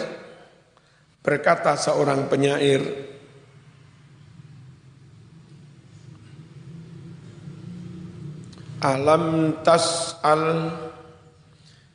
berkata 1.24 1.72
seorang 1.80 2.28
penyair, 2.28 2.84
Alam 8.84 9.56
tas'al 9.64 10.68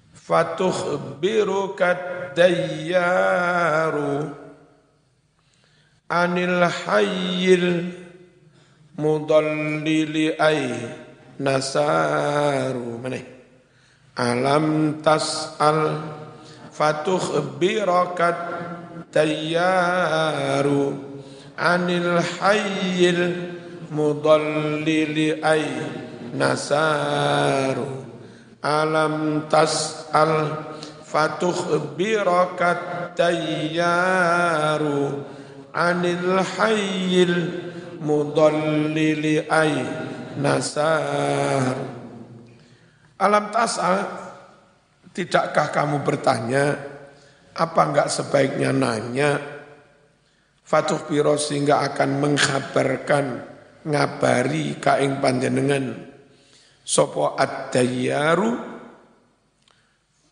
fatukhbiruka 0.09 1.93
dayyaru 2.33 4.25
anil 6.09 6.65
hayyil 6.65 7.93
mudallili 8.97 10.33
ay 10.33 10.81
nasaru 11.37 12.97
mana? 12.97 13.21
Alam 14.17 14.97
tas'al 15.05 16.01
fatukhbiraka 16.73 18.29
tayyaru 19.11 20.97
anil 21.57 22.21
hayyil 22.21 23.23
mudallili 23.89 25.41
ay 25.41 25.65
nasaru 26.33 28.05
alam 28.61 29.47
tas'al 29.49 30.67
fatukhbiraka 31.03 32.69
tayyaru 33.17 34.99
anil 35.73 36.43
hayyil 36.43 37.35
mudallili 37.99 39.43
ay 39.49 39.73
nasar 40.39 41.75
alam 43.19 43.51
tas'a 43.51 44.07
tidakkah 45.11 45.67
kamu 45.73 45.99
bertanya 46.05 46.88
apa 47.59 47.81
enggak 47.91 48.07
sebaiknya 48.07 48.71
nanya? 48.71 49.35
Fatuh 50.63 51.03
Biro 51.03 51.35
sehingga 51.35 51.83
akan 51.83 52.09
mengkhabarkan 52.23 53.25
ngabari 53.83 54.79
kaing 54.79 55.19
panjenengan. 55.19 56.07
Sopo 56.87 57.35
ad-dayyaru? 57.35 58.79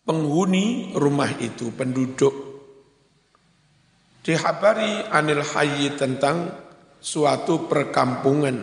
Penghuni 0.08 0.96
rumah 0.96 1.28
itu 1.36 1.68
penduduk. 1.76 2.32
Dihabari 4.24 5.04
anil 5.12 5.44
hayyi 5.44 5.92
tentang 6.00 6.48
suatu 6.96 7.68
perkampungan. 7.68 8.56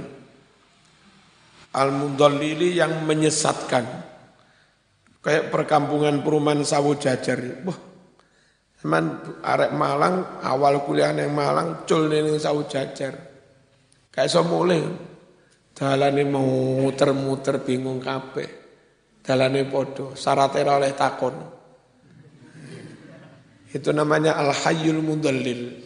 Al-mudallili 1.69 2.73
yang 2.73 3.05
menyesatkan. 3.05 3.85
Kayak 5.21 5.53
perkampungan 5.53 6.25
perumahan 6.25 6.65
sawu 6.65 6.97
jajar. 6.97 7.61
Wah 7.61 7.94
teman 8.85 9.17
arek 9.41 9.73
Malang 9.73 10.45
awal 10.45 10.85
kuliah 10.85 11.09
yang 11.09 11.33
Malang 11.33 11.89
cul 11.89 12.05
ning 12.05 12.37
sawu 12.37 12.69
jajar. 12.69 13.17
Kayak 14.13 14.29
so 14.29 14.45
mulai 14.45 14.85
dalane 15.73 16.21
mau 16.21 16.45
muter-muter 16.85 17.65
bingung 17.65 17.97
kabeh. 17.97 18.45
Dalane 19.25 19.65
podo 19.65 20.13
syaratnya 20.13 20.69
oleh 20.69 20.93
takon. 20.93 21.33
Itu 23.73 23.89
namanya 23.89 24.37
al-hayyul 24.37 25.01
mudallil. 25.01 25.81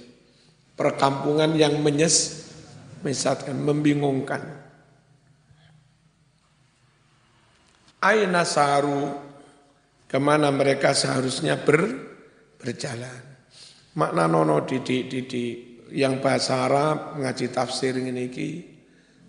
Perkampungan 0.75 1.55
yang 1.55 1.79
menyes, 1.79 2.51
menyesatkan, 2.99 3.55
membingungkan. 3.55 4.43
Aina 8.03 8.43
saru, 8.43 9.15
ke 10.07 10.19
mana 10.19 10.51
mereka 10.51 10.91
seharusnya 10.91 11.59
ber, 11.59 12.08
berjalan. 12.59 13.23
Makna 13.95 14.27
nono 14.27 14.67
didik 14.67 15.09
didik 15.09 15.55
yang 15.95 16.21
bahasa 16.21 16.69
Arab 16.69 17.17
ngaji 17.17 17.49
tafsir 17.49 17.97
ini 17.97 18.29
ki 18.29 18.49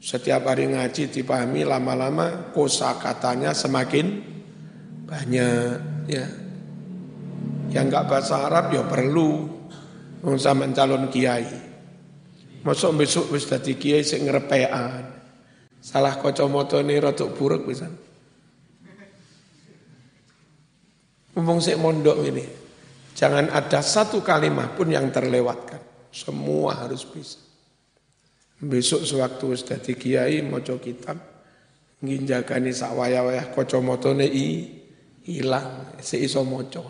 setiap 0.01 0.49
hari 0.49 0.69
ngaji 0.69 1.09
dipahami 1.09 1.65
lama-lama 1.65 2.53
kosa 2.53 2.97
katanya 3.01 3.57
semakin 3.57 4.21
banyak 5.09 5.81
ya 6.11 6.27
yang 7.71 7.87
enggak 7.89 8.11
bahasa 8.11 8.51
Arab 8.51 8.75
ya 8.75 8.83
perlu 8.85 9.61
sampean 10.37 10.77
calon 10.77 11.09
kiai. 11.09 11.49
Masuk 12.61 12.93
besok 13.01 13.33
wis 13.33 13.49
dadi 13.49 13.79
kiai 13.81 14.05
sing 14.05 14.29
ngrepekan. 14.29 15.17
Salah 15.81 16.21
ini 16.21 16.95
rotok 17.01 17.33
buruk 17.33 17.65
bisa. 17.65 17.89
Ngomong 21.33 21.59
sik 21.65 21.81
mondok 21.81 22.21
ini. 22.21 22.45
Jangan 23.21 23.53
ada 23.53 23.85
satu 23.85 24.25
kalimat 24.25 24.73
pun 24.73 24.89
yang 24.89 25.13
terlewatkan. 25.13 26.09
Semua 26.09 26.73
harus 26.81 27.05
bisa. 27.05 27.37
Besok 28.65 29.05
sewaktu 29.05 29.61
dadi 29.61 29.93
kiai 29.93 30.41
maca 30.41 30.81
kitab 30.81 31.21
nginjakani 32.01 32.73
sak 32.73 32.97
wayah-wayah 32.97 33.53
kacamatane 33.53 34.25
i 34.25 34.47
hilang 35.29 36.01
seiso 36.01 36.49
maca 36.49 36.81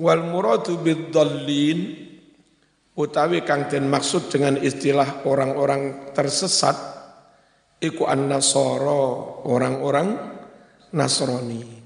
Wal 0.00 0.24
muradu 0.24 0.80
bidzallin 0.80 2.08
utawi 2.96 3.44
kang 3.44 3.68
den 3.68 3.92
maksud 3.92 4.32
dengan 4.32 4.56
istilah 4.56 5.28
orang-orang 5.28 6.16
tersesat 6.16 6.76
iku 7.80 8.08
an-nasara, 8.08 9.04
orang-orang 9.44 10.08
Nasrani. 10.90 11.79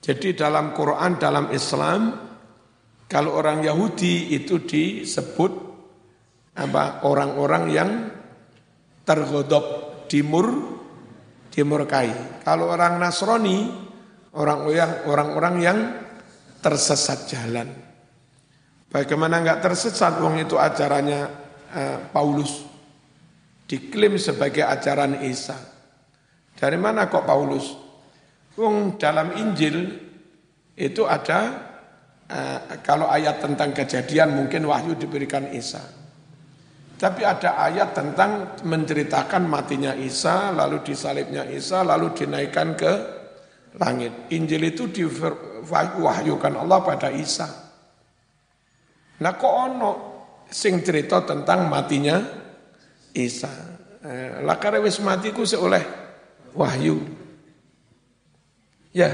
Jadi 0.00 0.32
dalam 0.32 0.72
Quran, 0.72 1.20
dalam 1.20 1.52
Islam, 1.52 2.16
kalau 3.04 3.36
orang 3.36 3.60
Yahudi 3.60 4.32
itu 4.32 4.64
disebut 4.64 5.52
apa 6.56 7.04
orang-orang 7.04 7.64
yang 7.68 7.90
tergodok 9.04 9.64
dimur 10.08 10.80
dimurkai. 11.50 12.40
Kalau 12.46 12.70
orang 12.70 12.96
Nasrani, 12.96 13.68
orang-orang 14.32 14.90
orang-orang 15.04 15.54
yang 15.60 15.78
tersesat 16.64 17.28
jalan. 17.28 17.68
Bagaimana 18.90 19.42
enggak 19.42 19.62
tersesat 19.62 20.18
wong 20.18 20.42
itu 20.42 20.58
ajarannya 20.58 21.20
uh, 21.70 21.98
Paulus 22.10 22.66
diklaim 23.70 24.18
sebagai 24.18 24.66
ajaran 24.66 25.22
Isa. 25.22 25.54
Dari 26.58 26.74
mana 26.74 27.06
kok 27.06 27.22
Paulus? 27.22 27.89
Wong 28.58 28.98
dalam 28.98 29.34
Injil 29.38 29.76
itu 30.74 31.02
ada 31.06 31.40
uh, 32.26 32.60
kalau 32.82 33.06
ayat 33.06 33.38
tentang 33.38 33.70
kejadian 33.70 34.34
mungkin 34.34 34.66
wahyu 34.66 34.98
diberikan 34.98 35.50
Isa. 35.54 35.82
Tapi 37.00 37.24
ada 37.24 37.56
ayat 37.56 37.96
tentang 37.96 38.60
menceritakan 38.60 39.48
matinya 39.48 39.96
Isa, 39.96 40.52
lalu 40.52 40.84
disalibnya 40.84 41.48
Isa, 41.48 41.80
lalu 41.80 42.12
dinaikkan 42.12 42.76
ke 42.76 42.92
langit. 43.80 44.28
Injil 44.36 44.68
itu 44.68 44.92
diwahyukan 44.92 46.54
Allah 46.60 46.78
pada 46.84 47.08
Isa. 47.08 47.48
Nah 49.20 49.32
kok 49.32 49.54
ono 49.54 49.92
sing 50.48 50.84
cerita 50.84 51.24
tentang 51.24 51.72
matinya 51.72 52.20
Isa. 53.16 53.52
Eh, 54.00 54.40
lakare 54.44 54.80
wis 54.80 55.00
mati 55.00 55.32
ku 55.32 55.44
seoleh 55.44 55.84
wahyu. 56.56 57.19
Ya. 58.90 59.10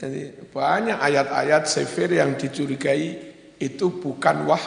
Jadi 0.00 0.32
banyak 0.48 0.96
ayat-ayat 0.96 1.68
sefir 1.68 2.08
yang 2.16 2.32
dicurigai 2.32 3.20
itu 3.60 3.86
bukan 4.00 4.48
wah 4.48 4.64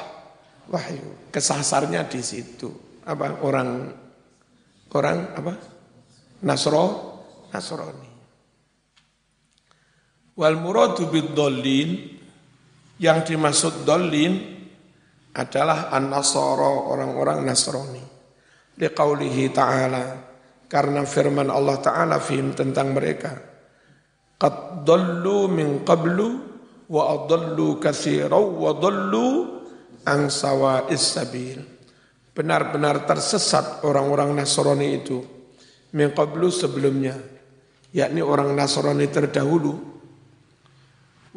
wahyu. 0.69 1.33
Kesasarnya 1.33 2.05
di 2.05 2.21
situ. 2.21 2.69
Apa 3.01 3.41
orang 3.41 3.89
orang 4.93 5.17
apa? 5.33 5.53
Nasro 6.45 6.85
Nasrani. 7.49 8.11
Wal 10.37 10.57
muradu 10.61 11.09
bidzallin 11.09 12.13
yang 13.01 13.25
dimaksud 13.25 13.85
dolin 13.85 14.33
adalah 15.33 15.89
an-nasara 15.89 16.93
orang-orang 16.93 17.41
Nasrani. 17.41 18.05
Liqaulihi 18.77 19.53
ta'ala 19.53 20.05
karena 20.65 21.05
firman 21.05 21.53
Allah 21.53 21.77
Ta'ala 21.77 22.17
fihim 22.17 22.57
tentang 22.57 22.93
mereka. 22.93 23.52
Qad 24.39 24.83
dallu 24.83 25.47
min 25.47 25.87
qablu 25.87 26.27
wa 26.89 27.01
adallu 27.15 27.79
katsiraw 27.79 28.43
wa 28.43 28.71
dallu 28.75 29.27
an 30.03 30.27
sabil. 30.29 31.59
Benar-benar 32.33 33.05
tersesat 33.05 33.85
orang-orang 33.85 34.33
Nasrani 34.33 34.87
itu 34.97 35.21
min 35.93 36.09
qablu 36.11 36.49
sebelumnya 36.49 37.13
yakni 37.93 38.25
orang 38.25 38.57
Nasrani 38.57 39.05
terdahulu 39.05 39.73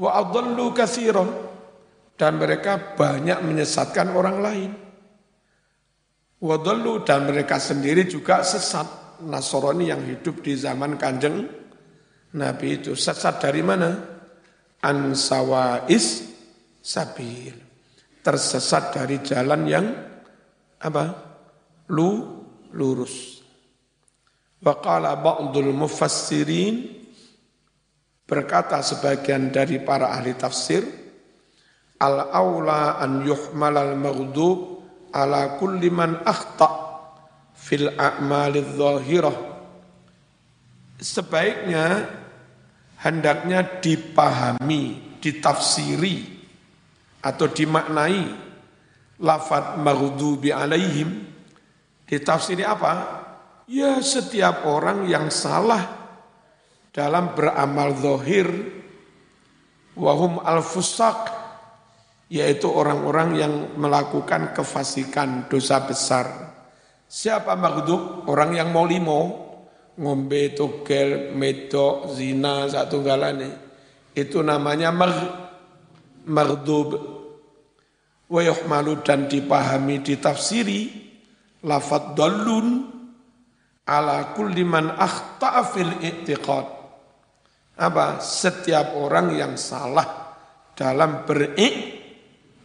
wa 0.00 0.10
adallu 0.16 0.72
katsiran 0.72 1.28
dan 2.16 2.40
mereka 2.40 2.96
banyak 2.96 3.44
menyesatkan 3.44 4.12
orang 4.16 4.36
lain. 4.40 4.72
Wadallu 6.36 7.00
dan 7.04 7.28
mereka 7.28 7.56
sendiri 7.56 8.04
juga 8.04 8.44
sesat. 8.44 9.04
Nasrani 9.16 9.88
yang 9.88 10.04
hidup 10.04 10.44
di 10.44 10.52
zaman 10.52 11.00
kanjeng 11.00 11.48
Nabi 12.36 12.84
itu 12.84 12.92
sesat 12.92 13.40
dari 13.40 13.64
mana? 13.64 13.96
Ansawais 14.84 16.06
sabil. 16.84 17.56
Tersesat 18.20 18.92
dari 18.92 19.24
jalan 19.24 19.62
yang 19.64 19.86
apa? 20.84 21.04
Lu 21.88 22.10
lurus. 22.76 23.40
Wa 24.60 24.76
qala 24.82 25.16
ba'dul 25.16 25.72
mufassirin 25.72 26.92
berkata 28.26 28.82
sebagian 28.82 29.54
dari 29.54 29.78
para 29.80 30.10
ahli 30.10 30.34
tafsir 30.34 30.82
al 32.02 32.34
aula 32.34 32.98
an 32.98 33.22
yuhmal 33.22 33.76
al 33.78 33.94
maghdub 33.94 34.82
ala 35.14 35.56
kulli 35.56 35.88
man 35.88 36.20
akhta 36.26 36.68
fil 37.54 37.94
a'malidh 37.94 38.74
dhahirah 38.74 39.36
sebaiknya 41.00 42.08
hendaknya 43.00 43.82
dipahami, 43.82 45.16
ditafsiri 45.20 46.16
atau 47.20 47.46
dimaknai 47.50 48.22
lafad 49.20 49.80
maghdubi 49.80 50.52
alaihim 50.52 51.24
ditafsiri 52.06 52.62
apa? 52.62 53.24
Ya 53.66 53.98
setiap 53.98 54.62
orang 54.62 55.10
yang 55.10 55.26
salah 55.28 56.06
dalam 56.94 57.34
beramal 57.34 57.98
zahir 57.98 58.46
wahum 59.98 60.38
al-fusaq 60.38 61.34
yaitu 62.30 62.66
orang-orang 62.70 63.28
yang 63.38 63.54
melakukan 63.78 64.54
kefasikan 64.54 65.46
dosa 65.50 65.82
besar. 65.82 66.26
Siapa 67.06 67.54
maghdub? 67.54 68.26
Orang 68.26 68.54
yang 68.58 68.74
mau 68.74 68.82
limo, 68.82 69.45
ngombe, 69.96 70.52
togel, 70.52 71.32
medok, 71.32 72.12
zina, 72.12 72.68
satu 72.68 73.00
galane. 73.00 73.50
Itu 74.16 74.40
namanya 74.40 74.92
mag, 74.92 75.14
maghdub. 76.28 76.90
Wa 78.26 78.40
yuhmalu 78.42 79.06
dan 79.06 79.30
dipahami, 79.30 80.02
ditafsiri, 80.02 80.80
lafad 81.64 82.18
dallun 82.18 82.90
ala 83.86 84.34
kulli 84.34 84.66
man 84.66 84.90
akhta'a 84.92 85.62
fil 85.66 85.94
i'tiqad. 86.02 86.66
Apa? 87.76 88.18
Setiap 88.18 88.96
orang 88.96 89.36
yang 89.36 89.54
salah 89.54 90.34
dalam 90.72 91.22
beriktikad 91.28 91.96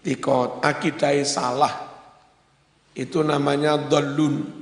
tikot, 0.01 0.61
akidai 0.61 1.21
salah. 1.23 1.89
Itu 2.91 3.23
namanya 3.23 3.79
dolun. 3.87 4.61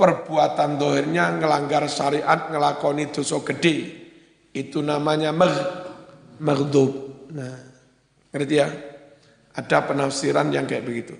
Perbuatan 0.00 0.80
dohirnya 0.80 1.36
ngelanggar 1.36 1.84
syariat, 1.84 2.48
ngelakoni 2.48 3.12
dosa 3.12 3.36
gede. 3.44 3.76
Itu 4.56 4.80
namanya 4.80 5.28
mag, 5.28 5.52
magdub. 6.40 6.92
Nah, 7.36 7.60
ngerti 8.32 8.54
ya? 8.56 8.68
Ada 9.52 9.84
penafsiran 9.84 10.48
yang 10.48 10.64
kayak 10.64 10.88
begitu. 10.88 11.14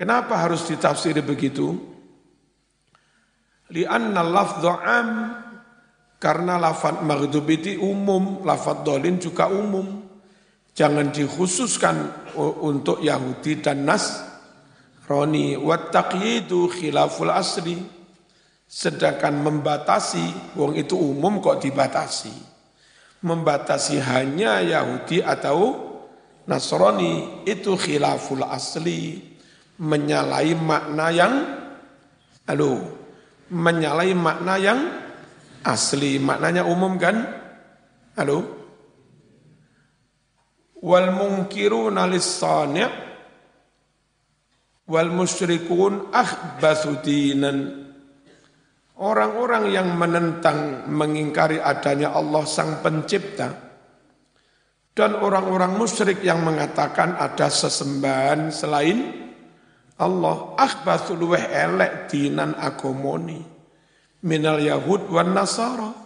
Kenapa 0.00 0.40
harus 0.40 0.64
ditafsiri 0.64 1.20
begitu? 1.20 1.76
Lianna 3.68 4.24
lafdhu 4.24 4.72
am 4.72 5.08
karena 6.16 6.56
lafad 6.56 7.04
maghdub 7.04 7.44
itu 7.52 7.76
umum, 7.84 8.40
lafad 8.48 8.80
dolin 8.80 9.20
juga 9.20 9.52
umum. 9.52 10.08
Jangan 10.72 11.12
dikhususkan 11.12 11.96
untuk 12.64 13.04
Yahudi 13.04 13.60
dan 13.60 13.84
Nasrani. 15.10 15.58
Wattaqyidu 15.58 16.70
khilaful 16.70 17.34
asli. 17.34 17.82
Sedangkan 18.70 19.34
membatasi, 19.42 20.54
wong 20.54 20.78
itu 20.78 20.94
umum 20.94 21.42
kok 21.42 21.58
dibatasi. 21.58 22.30
Membatasi 23.26 23.98
hanya 23.98 24.62
Yahudi 24.62 25.18
atau 25.18 25.90
Nasrani 26.46 27.42
itu 27.42 27.74
khilaful 27.74 28.46
asli. 28.46 29.18
Menyalahi 29.82 30.54
makna 30.54 31.10
yang, 31.10 31.34
aduh, 32.46 32.78
menyalahi 33.50 34.14
makna 34.14 34.54
yang 34.62 34.80
asli. 35.66 36.22
Maknanya 36.22 36.62
umum 36.62 36.94
kan? 36.94 37.26
Halo? 38.14 38.62
wal 40.80 41.12
munkiruna 41.12 42.08
lis-sani' 42.08 43.09
wal 44.90 45.14
musyrikun 45.14 46.10
akhbathu 46.10 46.98
dinan 47.06 47.80
Orang-orang 49.00 49.72
yang 49.72 49.96
menentang, 49.96 50.84
mengingkari 50.84 51.56
adanya 51.56 52.12
Allah 52.12 52.44
Sang 52.44 52.84
Pencipta, 52.84 53.48
dan 54.92 55.16
orang-orang 55.16 55.80
musyrik 55.80 56.20
yang 56.20 56.44
mengatakan 56.44 57.16
ada 57.16 57.48
sesembahan 57.48 58.52
selain 58.52 59.24
Allah, 59.96 60.52
akhbathu 60.52 61.16
luweh 61.16 61.48
elek 61.48 62.12
dinan 62.12 62.52
agomoni, 62.60 63.40
minal 64.20 64.60
Yahud 64.60 65.08
wan 65.08 65.32
Nasara, 65.32 65.96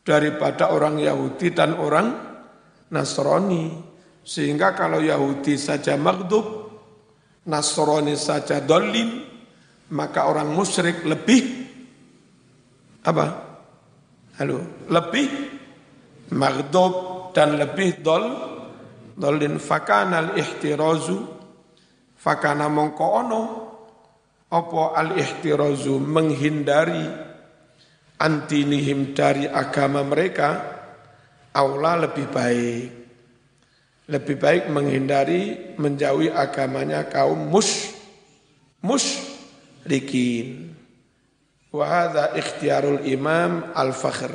daripada 0.00 0.72
orang 0.72 0.96
Yahudi 1.04 1.52
dan 1.52 1.76
orang 1.76 2.08
Nasrani. 2.88 3.92
Sehingga 4.24 4.72
kalau 4.72 5.04
Yahudi 5.04 5.60
saja 5.60 6.00
maghdub, 6.00 6.63
Nasrani 7.44 8.16
saja 8.16 8.64
dolim, 8.64 9.20
maka 9.92 10.24
orang 10.24 10.48
musyrik 10.48 11.04
lebih 11.04 11.44
apa? 13.04 13.26
Halo, 14.40 14.88
lebih 14.88 15.28
maghdub 16.32 16.94
dan 17.36 17.60
lebih 17.60 18.00
dol 18.00 18.24
dolin. 19.12 19.60
Fakana 19.60 20.24
al 20.24 20.30
ihtirazu 20.40 21.20
fakana 22.16 22.72
mongko 22.72 23.06
ono 23.12 23.42
apa 24.48 24.96
al 24.96 25.12
ihtirazu 25.20 26.00
menghindari 26.00 27.04
antinihim 28.24 29.12
dari 29.12 29.44
agama 29.44 30.00
mereka 30.00 30.48
aula 31.52 32.08
lebih 32.08 32.26
baik 32.32 33.03
lebih 34.04 34.36
baik 34.36 34.64
menghindari 34.68 35.74
menjauhi 35.80 36.28
agamanya 36.28 37.08
kaum 37.08 37.48
mus 37.48 37.96
musyrikin. 38.84 40.76
Wa 41.74 41.84
hadza 41.88 42.36
ikhtiarul 42.36 43.02
Imam 43.08 43.72
Al-Fakhr. 43.72 44.32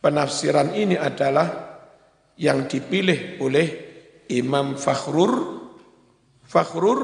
Penafsiran 0.00 0.72
ini 0.74 0.96
adalah 0.96 1.76
yang 2.40 2.64
dipilih 2.64 3.40
oleh 3.44 3.68
Imam 4.32 4.74
Fakhrur 4.74 5.60
Fakhrur 6.44 7.00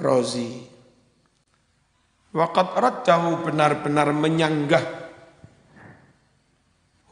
Razi. 0.00 0.66
Waqad 2.34 2.74
raddahu 2.74 3.46
benar-benar 3.46 4.10
menyanggah 4.10 4.84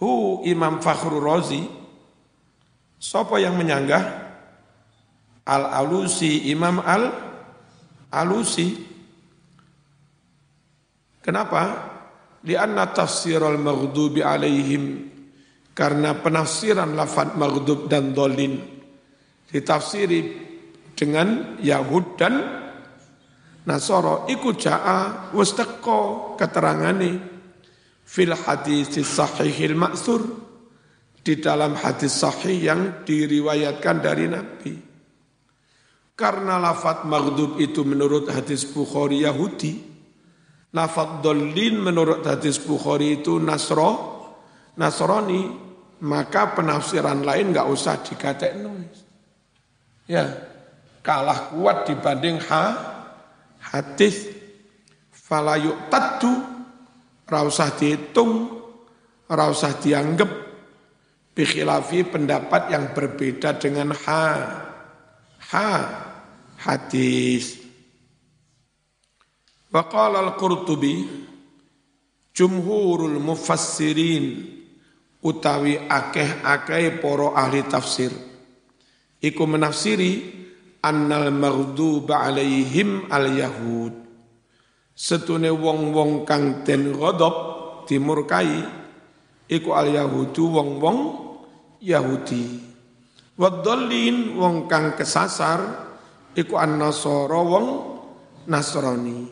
hu 0.03 0.43
Imam 0.43 0.83
Fakhrur 0.83 1.23
Razi 1.23 1.82
Sopo 3.03 3.35
yang 3.35 3.59
menyanggah? 3.59 4.31
Al-Alusi, 5.43 6.55
Imam 6.55 6.79
Al-Alusi. 6.79 8.79
Kenapa? 11.19 11.91
Lianna 12.47 12.95
tafsir 12.95 13.43
al-maghdubi 13.43 14.23
alaihim. 14.23 15.11
Karena 15.75 16.15
penafsiran 16.15 16.95
lafad 16.95 17.35
maghdub 17.35 17.91
dan 17.91 18.15
dolin 18.15 18.61
ditafsiri 19.49 20.21
dengan 20.93 21.57
Yahud 21.65 22.21
dan 22.21 22.63
Nasoro 23.63 24.27
iku 24.27 24.59
ja'a 24.59 25.31
wastaqo 25.31 26.35
keterangane 26.35 27.23
fil 28.03 28.35
hadis 28.35 28.99
sahihil 29.01 29.79
maksur 29.79 30.42
di 31.23 31.39
dalam 31.39 31.79
hadis 31.79 32.19
sahih 32.19 32.59
yang 32.59 33.07
diriwayatkan 33.07 33.97
dari 34.03 34.27
Nabi. 34.27 34.75
Karena 36.19 36.59
lafat 36.59 37.07
maghdub 37.07 37.57
itu 37.63 37.87
menurut 37.87 38.29
hadis 38.29 38.67
Bukhari 38.67 39.23
Yahudi, 39.23 39.79
lafat 40.75 41.23
dolin 41.23 41.79
menurut 41.79 42.27
hadis 42.27 42.59
Bukhari 42.59 43.23
itu 43.23 43.39
Nasro, 43.39 44.21
Nasrani, 44.77 45.47
maka 46.03 46.59
penafsiran 46.59 47.23
lain 47.23 47.55
nggak 47.55 47.71
usah 47.71 48.03
dikatek 48.03 48.59
nulis. 48.59 48.99
Ya, 50.11 50.27
kalah 51.07 51.55
kuat 51.55 51.87
dibanding 51.87 52.43
ha, 52.51 52.65
hadis 53.63 54.27
falayuk 55.15 55.87
tatu, 55.87 56.29
rausah 57.31 57.71
dihitung, 57.79 58.51
rausah 59.31 59.79
dianggap, 59.79 60.42
Bikhilafi 61.33 62.05
pendapat 62.13 62.69
yang 62.69 62.93
berbeda 62.93 63.57
dengan 63.57 63.97
ha. 63.97 64.25
Ha. 65.53 65.71
Hadis. 66.63 67.59
Wa 69.73 69.89
qala 69.89 70.21
al-Qurtubi 70.21 71.09
jumhurul 72.33 73.21
mufassirin 73.21 74.53
utawi 75.23 75.79
akeh-akeh 75.79 76.99
poro 76.99 77.37
ahli 77.37 77.63
tafsir 77.69 78.11
iku 79.23 79.47
menafsiri 79.47 80.43
annal 80.83 81.31
maghduba 81.31 82.27
alaihim 82.27 83.07
al 83.13 83.31
yahud 83.31 83.95
setune 84.97 85.53
wong-wong 85.53 86.27
kang 86.27 86.67
den 86.67 86.91
ghadab 86.97 87.35
dimurkai 87.87 88.82
iku 89.53 89.77
al 89.77 89.93
yahudu 89.93 90.49
wong-wong 90.49 90.99
Yahudi. 91.83 92.63
Wadallin 93.37 94.39
wong 94.39 94.71
kang 94.71 94.95
kesasar. 94.95 95.91
Iku 96.33 96.57
an 96.57 96.81
nasara 96.81 97.41
wong 97.45 97.67
Nasrani. 98.49 99.29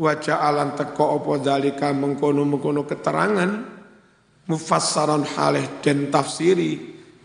Wajah 0.00 0.40
alam 0.40 0.72
teko 0.78 1.20
opo 1.20 1.36
dalika 1.42 1.90
mengkono-mengkono 1.90 2.86
keterangan. 2.86 3.50
Mufassaran 4.46 5.26
halih 5.36 5.82
dan 5.82 6.08
tafsiri 6.08 6.78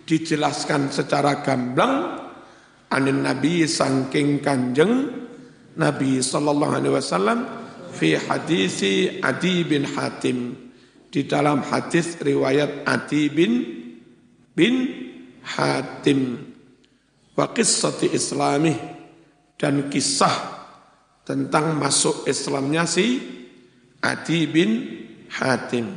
dijelaskan 0.03 0.89
secara 0.89 1.39
gamblang. 1.45 2.25
Anin 2.91 3.25
nabi 3.25 3.65
sangking 3.65 4.39
kanjeng 4.39 5.09
nabi 5.75 6.21
sallallahu 6.21 6.73
alaihi 6.79 6.95
wasallam 6.95 7.39
fi 7.91 8.15
hadisi 8.15 9.19
Adi 9.19 9.65
bin 9.65 9.83
Hatim 9.83 10.64
di 11.15 11.23
dalam 11.23 11.63
hadis 11.63 12.19
riwayat 12.19 12.83
Adi 12.83 13.31
bin 13.31 13.63
bin 14.51 14.75
Hatim 15.47 16.43
wa 17.39 17.47
qissati 17.55 18.11
islami 18.11 18.75
dan 19.55 19.87
kisah 19.87 20.35
tentang 21.23 21.79
masuk 21.79 22.27
Islamnya 22.27 22.83
si 22.83 23.23
Adi 24.03 24.43
bin 24.43 24.71
Hatim. 25.31 25.87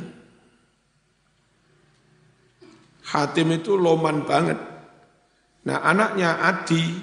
Hatim 3.11 3.47
itu 3.59 3.75
loman 3.75 4.23
banget. 4.23 4.55
Nah 5.67 5.83
anaknya 5.83 6.39
Adi 6.47 6.95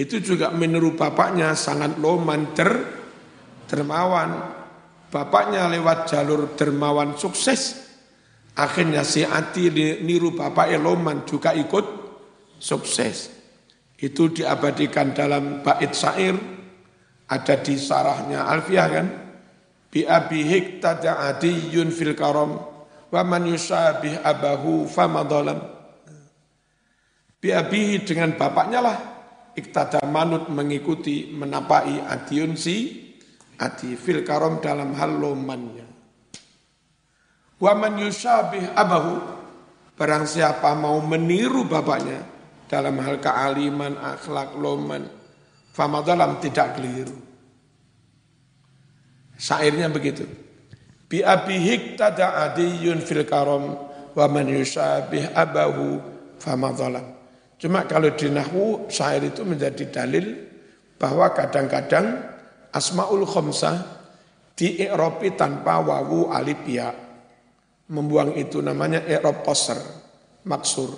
itu 0.00 0.16
juga 0.24 0.48
meniru 0.48 0.96
bapaknya 0.96 1.52
sangat 1.52 2.00
loman 2.00 2.56
der, 2.56 2.72
dermawan. 3.68 4.63
Bapaknya 5.14 5.70
lewat 5.70 6.10
jalur 6.10 6.58
dermawan 6.58 7.14
sukses. 7.14 7.86
Akhirnya 8.58 9.06
si 9.06 9.22
Adi 9.22 9.70
niru 10.02 10.34
bapaknya 10.34 10.82
loman 10.82 11.22
juga 11.22 11.54
ikut 11.54 11.86
sukses. 12.58 13.30
Itu 13.94 14.34
diabadikan 14.34 15.14
dalam 15.14 15.62
bait 15.62 15.94
syair 15.94 16.34
ada 17.30 17.54
di 17.62 17.78
sarahnya 17.78 18.42
Alfiyah 18.42 18.88
kan 18.90 19.06
bi 19.94 20.02
abi 20.02 20.42
hiktada 20.42 21.30
adiyun 21.30 21.94
fil 21.94 22.18
karam 22.18 22.58
wa 23.14 23.22
man 23.22 23.46
yusabih 23.46 24.18
abahu 24.18 24.90
famadhalam 24.90 25.62
bi 27.38 27.54
abihi 27.54 28.02
dengan 28.02 28.34
bapaknya 28.34 28.82
lah 28.82 28.98
iktada 29.54 30.02
manut 30.10 30.50
mengikuti 30.50 31.30
menapai 31.30 32.02
adiyun 32.02 32.58
si 32.58 33.03
adi 33.64 33.96
fil 33.96 34.20
karam 34.20 34.60
dalam 34.60 34.92
hal 34.92 35.16
lomannya 35.16 35.88
wa 37.56 37.72
man 37.72 37.96
yusabih 37.96 38.76
abahu 38.76 39.16
barang 39.96 40.28
siapa 40.28 40.76
mau 40.76 41.00
meniru 41.00 41.64
bapaknya 41.64 42.20
dalam 42.68 43.00
hal 43.00 43.16
kealiman 43.24 43.96
akhlak 43.96 44.52
loman 44.60 45.24
Famadalam 45.74 46.38
tidak 46.38 46.78
keliru. 46.78 47.18
Syairnya 49.34 49.90
begitu. 49.90 50.22
Bi 51.10 51.18
abihik 51.18 51.98
tada 51.98 52.46
adiyun 52.46 53.02
fil 53.02 53.26
karam 53.26 53.74
wa 54.14 54.26
man 54.30 54.46
yusabih 54.46 55.34
abahu 55.34 55.98
famadalam. 56.38 57.02
Cuma 57.58 57.82
kalau 57.90 58.14
di 58.14 58.30
nahwu 58.30 58.86
syair 58.86 59.26
itu 59.26 59.42
menjadi 59.42 59.90
dalil 59.90 60.46
bahwa 60.94 61.34
kadang-kadang 61.34 62.22
asmaul 62.74 63.22
khamsah 63.22 64.02
di 64.58 64.82
i'rabi 64.82 65.38
tanpa 65.38 65.78
wawu 65.78 66.34
alif 66.34 66.60
ya. 66.66 66.90
Membuang 67.84 68.34
itu 68.34 68.58
namanya 68.64 69.04
i'rab 69.06 69.44
qasr, 69.44 69.76
maksur. 70.48 70.90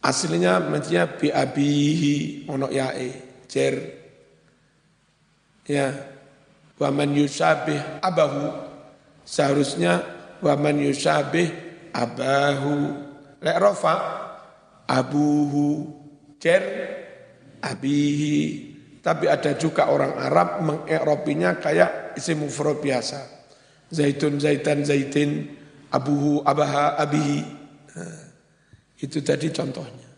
Aslinya 0.00 0.56
mestinya 0.58 1.04
bi 1.06 1.28
abihi 1.28 2.48
ono 2.48 2.66
yae 2.72 3.44
jer. 3.46 3.76
Ya. 5.68 6.16
Waman 6.80 7.12
yusabih 7.12 8.00
abahu. 8.00 8.56
Seharusnya 9.28 10.00
waman 10.40 10.80
yusabih 10.80 11.52
abahu. 11.92 13.04
Lek 13.44 13.56
rofa 13.60 13.94
abuhu 14.88 15.92
jer 16.40 16.64
abihi 17.60 18.69
tapi 19.00 19.24
ada 19.32 19.56
juga 19.56 19.88
orang 19.88 20.12
Arab 20.20 20.48
mengeropinya 20.60 21.56
kayak 21.56 22.16
isim 22.20 22.44
mufrad 22.44 22.84
biasa. 22.84 23.20
Zaitun 23.90 24.36
zaitan 24.38 24.84
zaitin 24.84 25.56
abuhu 25.88 26.44
abaha 26.44 27.00
abihi. 27.00 27.40
Nah, 27.96 28.22
itu 29.00 29.24
tadi 29.24 29.48
contohnya. 29.48 30.08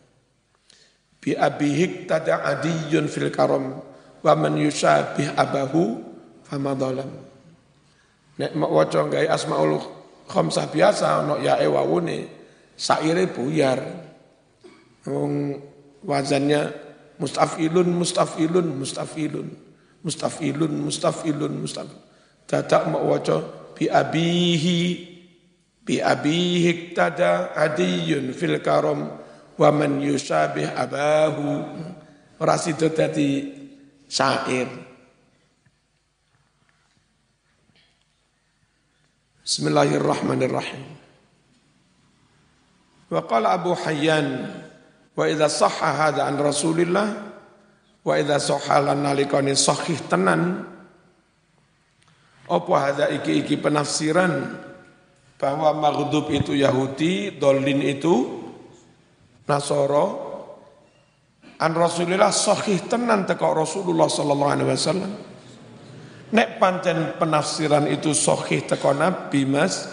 Bi 1.22 1.38
abihik 1.38 2.10
tada 2.10 2.42
adiyun 2.42 3.06
fil 3.06 3.30
karam 3.30 3.78
wa 4.22 4.32
man 4.34 4.58
yusabih 4.58 5.30
abahu 5.38 6.02
fama 6.42 6.74
dhalam 6.74 7.10
nek 8.42 8.58
mak 8.58 8.70
waca 8.74 9.06
gawe 9.06 9.28
asmaul 9.30 9.78
khamsah 10.26 10.66
biasa 10.66 11.22
ono 11.22 11.38
ya 11.38 11.62
e 11.62 11.66
wawune 11.70 12.18
saire 12.74 13.30
buyar. 13.30 13.78
Wong 15.06 15.58
wazannya 16.06 16.81
mustafilun 17.22 17.86
mustafilun 17.94 18.66
mustafilun. 18.82 19.48
Mustafilun 20.02 20.72
mustafilun 20.82 21.62
mustaf 21.62 21.86
dadak 22.50 22.90
mak 22.90 23.02
waca 23.06 23.38
bi 23.78 23.86
abihi 23.86 24.78
bi 25.86 26.02
abihik 26.02 26.90
tada 26.90 27.54
adiyun 27.54 28.34
fil 28.34 28.58
karam 28.58 29.14
wa 29.54 29.68
man 29.70 30.02
yusabih 30.02 30.66
abahu. 30.74 31.62
Ora 32.42 32.58
sida 32.58 32.90
dadi 32.90 33.46
syair. 34.10 34.66
Bismillahirrahmanirrahim. 39.46 40.82
Wa 43.06 43.22
qala 43.22 43.54
Abu 43.54 43.76
Hayyan 43.78 44.50
wa 45.12 45.24
idza 45.28 45.48
sahha 45.48 45.90
hadha 45.92 46.24
an 46.24 46.36
Rasulillah 46.40 47.08
wa 48.02 48.12
idza 48.16 48.40
sahha 48.40 48.80
lan 48.80 49.04
sahih 49.52 49.98
tenan 50.08 50.64
apa 52.48 52.72
hadza 52.76 53.06
iki-iki 53.12 53.60
penafsiran 53.60 54.58
bahwa 55.42 55.74
maghdub 55.74 56.30
itu 56.30 56.54
Yahudi, 56.54 57.34
dolin 57.34 57.82
itu 57.82 58.42
Nasoro 59.42 60.06
an 61.58 61.72
Rasulillah 61.74 62.30
sahih 62.30 62.78
tenan 62.86 63.26
teko 63.26 63.50
Rasulullah 63.54 64.06
sallallahu 64.06 64.52
alaihi 64.54 64.70
wasallam. 64.70 65.12
Nek 66.32 66.62
pancen 66.62 67.18
penafsiran 67.18 67.90
itu 67.90 68.14
sahih 68.14 68.64
teko 68.64 68.94
Nabi 68.94 69.44
Mas 69.44 69.84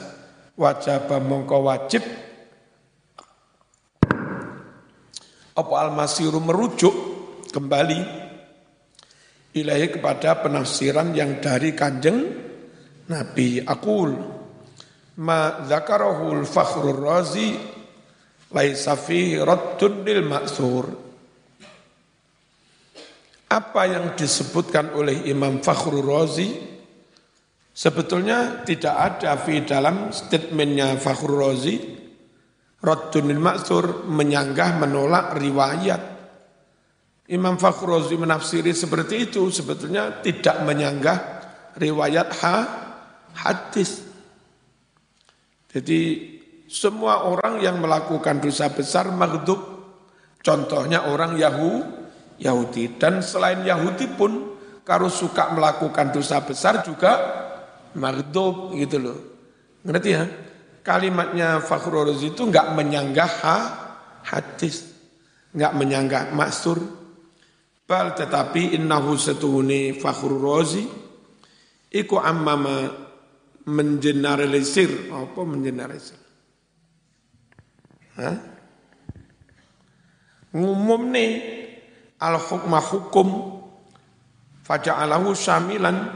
wajib 0.53 1.09
mongko 1.09 1.65
wajib 1.65 2.05
apa 5.59 5.73
al-masiru 5.83 6.39
merujuk 6.39 6.95
kembali 7.51 7.99
ilahi 9.59 9.87
kepada 9.91 10.39
penafsiran 10.39 11.11
yang 11.11 11.43
dari 11.43 11.75
kanjeng 11.75 12.19
Nabi? 13.11 13.59
Akul 13.59 14.15
ma 15.19 15.67
zakarahul 15.67 16.47
fakhrul 16.47 16.95
razi 16.95 17.59
laisa 18.55 18.95
fihi 18.95 19.35
raddun 19.43 20.07
lil 20.07 20.23
ma'thur 20.23 21.09
apa 23.49 23.81
yang 23.89 24.13
disebutkan 24.13 24.93
oleh 24.93 25.25
Imam 25.25 25.57
Fakhrul 25.57 26.05
Razi 26.05 26.53
sebetulnya 27.73 28.61
tidak 28.61 28.93
ada 28.93 29.33
fi 29.41 29.65
dalam 29.65 30.13
statementnya 30.13 30.93
Fakhrul 31.01 31.49
Razi 31.49 31.98
raddun 32.79 33.27
lil 33.27 33.41
ma'thur 33.41 34.07
menyanggah 34.07 34.79
menolak 34.79 35.35
riwayat 35.35 36.01
Imam 37.29 37.61
Fakhrul 37.61 38.01
Razi 38.01 38.17
menafsiri 38.17 38.73
seperti 38.73 39.29
itu 39.29 39.47
sebetulnya 39.53 40.23
tidak 40.23 40.65
menyanggah 40.65 41.17
riwayat 41.77 42.27
ha 42.41 42.57
hadis 43.37 44.09
jadi 45.69 46.01
semua 46.69 47.25
orang 47.29 47.61
yang 47.61 47.81
melakukan 47.81 48.41
dosa 48.41 48.69
besar 48.69 49.09
maghdub. 49.09 49.57
Contohnya 50.41 51.09
orang 51.09 51.37
Yahu, 51.37 51.71
Yahudi. 52.41 52.97
Dan 52.97 53.21
selain 53.21 53.61
Yahudi 53.65 54.05
pun, 54.13 54.57
kalau 54.81 55.09
suka 55.09 55.53
melakukan 55.53 56.09
dosa 56.09 56.41
besar 56.41 56.81
juga 56.81 57.11
maghdub 57.93 58.73
gitu 58.77 58.97
loh. 58.97 59.19
Ngerti 59.85 60.09
ya? 60.09 60.23
Kalimatnya 60.89 61.61
Fakhrul 61.61 62.09
Razi 62.09 62.33
itu 62.33 62.49
enggak 62.49 62.73
menyanggah 62.73 63.31
ha, 63.45 63.57
hadis. 64.25 64.89
Enggak 65.53 65.77
menyanggah 65.77 66.23
maksur. 66.33 66.81
Bal 67.85 68.17
tetapi 68.17 68.73
innahu 68.73 69.13
setuhuni 69.13 69.93
Fakhrul 70.01 70.41
Razi 70.41 70.81
iku 71.93 72.17
ammama 72.17 72.89
mengeneralisir 73.69 75.13
apa 75.13 75.41
mengeneralisir 75.45 76.17
Hah? 78.17 78.37
ngumum 80.49 81.13
nih 81.13 81.31
al 82.17 82.41
hukma 82.41 82.81
hukum 82.81 83.61
faja'alahu 84.65 85.37
syamilan 85.37 86.09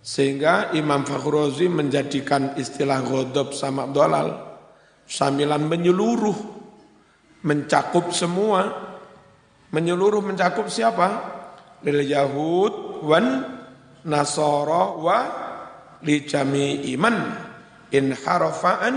sehingga 0.00 0.72
Imam 0.72 1.04
Fakhruzi 1.04 1.68
menjadikan 1.68 2.56
istilah 2.56 3.04
godop 3.04 3.52
sama 3.52 3.84
dolal 3.88 4.50
syamilan 5.10 5.66
menyeluruh 5.66 6.60
mencakup 7.44 8.14
semua. 8.14 8.88
Menyeluruh 9.70 10.22
mencakup 10.22 10.66
siapa? 10.66 11.08
Lil 11.86 12.02
yahud 12.06 13.02
wan 13.06 13.26
nasara 14.02 14.98
wa 14.98 15.18
li 16.02 16.26
iman 16.94 17.16
in 17.94 18.14
harafaan 18.14 18.96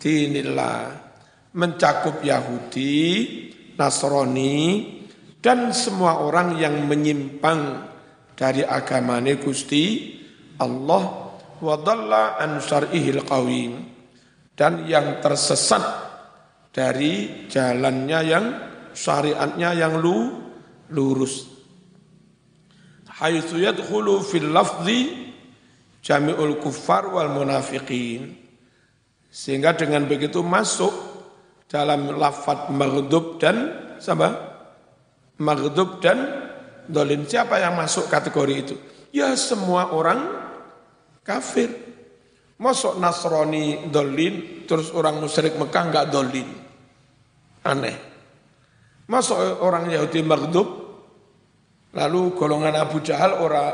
dinillah. 0.00 1.00
Mencakup 1.52 2.24
Yahudi, 2.24 3.04
Nasrani, 3.76 4.88
dan 5.44 5.68
semua 5.76 6.24
orang 6.24 6.56
yang 6.56 6.88
menyimpang 6.88 7.91
dari 8.36 8.64
agamanya 8.64 9.36
Gusti 9.38 10.16
Allah 10.58 11.32
wadalla 11.62 12.36
an 12.40 12.58
syar'ihil 12.58 13.22
qawim. 13.24 13.72
Dan 14.52 14.84
yang 14.84 15.24
tersesat 15.24 15.80
dari 16.72 17.46
jalannya 17.48 18.20
yang 18.24 18.44
syariatnya 18.92 19.72
yang 19.72 19.96
lu, 20.00 20.44
lurus. 20.92 21.48
Haitsu 23.22 23.62
yadkhulu 23.62 24.20
fil 24.24 24.50
lafzi 24.50 25.32
jami'ul 26.02 26.58
kuffar 26.60 27.08
wal 27.12 27.32
munafiqin. 27.32 28.34
Sehingga 29.32 29.72
dengan 29.72 30.04
begitu 30.04 30.44
masuk 30.44 30.92
dalam 31.70 32.20
lafat 32.20 32.68
maghdub 32.68 33.40
dan 33.40 33.56
sama 33.96 34.36
maghdub 35.40 36.04
dan 36.04 36.41
dolin 36.92 37.24
siapa 37.24 37.56
yang 37.56 37.74
masuk 37.74 38.12
kategori 38.12 38.54
itu 38.54 38.76
ya 39.10 39.32
semua 39.34 39.96
orang 39.96 40.20
kafir 41.24 41.72
masuk 42.60 43.00
Nasrani 43.00 43.88
dolin 43.88 44.68
terus 44.68 44.92
orang 44.92 45.18
musyrik 45.18 45.56
Mekah 45.56 45.84
enggak 45.88 46.06
dolin 46.12 46.46
aneh 47.64 47.96
masuk 49.08 49.40
orang 49.64 49.88
Yahudi 49.90 50.20
maghdub 50.22 50.82
Lalu 51.92 52.32
golongan 52.32 52.72
Abu 52.80 53.04
Jahal 53.04 53.36
ora 53.36 53.68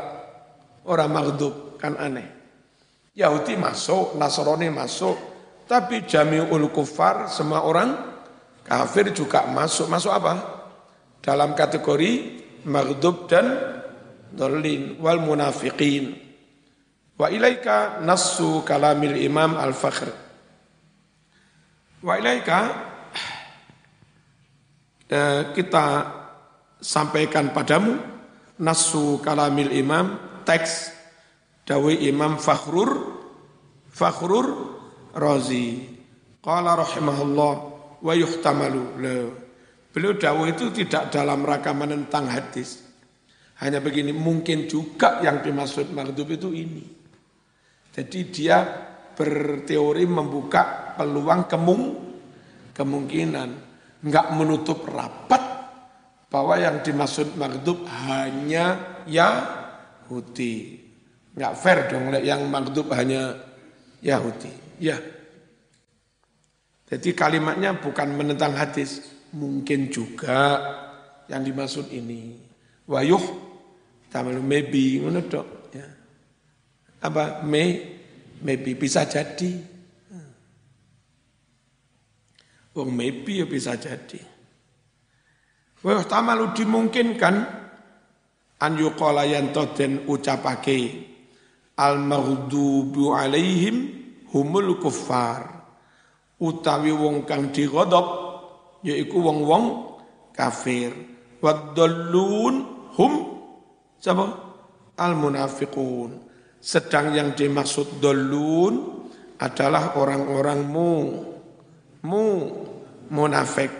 ora 0.83 1.05
maghdub 1.07 1.79
kan 1.79 1.95
aneh. 1.95 2.27
Yahudi 3.15 3.55
masuk, 3.55 4.15
Nasrani 4.15 4.71
masuk, 4.71 5.15
tapi 5.67 6.07
jami'ul 6.07 6.71
kufar 6.71 7.31
semua 7.31 7.63
orang 7.63 7.95
kafir 8.63 9.11
juga 9.15 9.47
masuk. 9.47 9.87
Masuk 9.87 10.11
apa? 10.11 10.33
Dalam 11.19 11.55
kategori 11.55 12.11
maghdub 12.65 13.29
dan 13.29 13.47
dolin 14.33 14.97
wal 14.99 15.21
munafiqin. 15.21 16.15
Wa 17.19 17.27
ilaika 17.27 17.99
nassu 17.99 18.63
kalamil 18.63 19.19
imam 19.19 19.59
al-fakhr. 19.59 20.07
Wa 21.99 22.15
ilaika 22.15 22.59
eh, 25.11 25.51
kita 25.51 25.85
sampaikan 26.79 27.51
padamu 27.51 27.99
nasu 28.59 29.19
kalamil 29.19 29.71
imam 29.71 30.15
teks 30.47 30.95
dawi 31.67 32.07
imam 32.07 32.39
Fakhrur 32.39 33.19
Fakhrur 33.91 34.47
Razi 35.11 35.99
qala 36.39 36.79
rahimahullah 36.79 37.53
wa 37.99 38.13
yuhtamalu 38.15 38.95
beliau 39.99 40.15
dawu 40.15 40.47
itu 40.47 40.71
tidak 40.71 41.11
dalam 41.11 41.43
rangka 41.43 41.75
menentang 41.75 42.31
hadis 42.31 42.87
hanya 43.59 43.83
begini 43.83 44.15
mungkin 44.15 44.71
juga 44.71 45.19
yang 45.19 45.43
dimaksud 45.43 45.91
maghdub 45.91 46.31
itu 46.31 46.55
ini 46.55 46.87
jadi 47.91 48.19
dia 48.31 48.57
berteori 49.19 50.07
membuka 50.07 50.95
peluang 50.95 51.51
kemung 51.51 51.83
kemungkinan 52.71 53.49
enggak 54.07 54.27
menutup 54.31 54.87
rapat 54.87 55.49
bahwa 56.29 56.55
yang 56.55 56.79
dimaksud 56.85 57.35
maghdub 57.35 57.83
hanya 58.05 58.77
Yahudi. 59.09 60.77
Enggak 61.33 61.53
fair 61.57 61.79
dong 61.89 62.13
yang 62.21 62.45
maghdub 62.47 62.93
hanya 62.93 63.35
Yahudi. 64.05 64.53
Ya. 64.77 65.01
Jadi 66.89 67.13
kalimatnya 67.13 67.77
bukan 67.77 68.17
menentang 68.17 68.57
hadis, 68.57 69.05
mungkin 69.33 69.93
juga 69.93 70.57
yang 71.29 71.45
dimaksud 71.45 71.93
ini. 71.93 72.37
Wayuh 72.89 73.21
tamal 74.09 74.41
maybe 74.41 74.97
ngono 75.01 75.21
ya. 75.69 75.87
Apa 77.05 77.45
may 77.45 77.97
maybe 78.41 78.73
bisa 78.73 79.05
jadi. 79.05 79.77
Wong 82.73 82.89
maybe 82.93 83.41
ya 83.41 83.45
bisa 83.45 83.77
jadi. 83.77 84.21
Wa 85.79 86.03
tamalu 86.03 86.51
dimungkinkan 86.53 87.35
an 88.59 88.71
yuqala 88.75 89.23
yanto 89.23 89.71
den 89.71 90.03
ucapake 90.05 91.07
al 91.79 91.95
maghdubu 92.03 93.15
alaihim 93.15 93.95
humul 94.35 94.75
kuffar 94.83 95.63
utawi 96.43 96.91
wong 96.91 97.23
kang 97.23 97.55
digodop 97.55 98.28
yaiku 98.83 99.19
wong-wong 99.19 99.95
kafir. 100.35 100.91
Wadallun 101.39 102.55
hum 102.99 103.13
sapa 103.95 104.27
al 104.99 105.15
munafiqun 105.15 106.19
sedang 106.59 107.15
yang 107.15 107.31
dimaksud 107.31 108.03
dolun 108.03 109.07
adalah 109.39 109.95
orang-orang 109.95 110.59
mu 110.67 110.91
mu 112.03 112.25
munafik. 113.07 113.71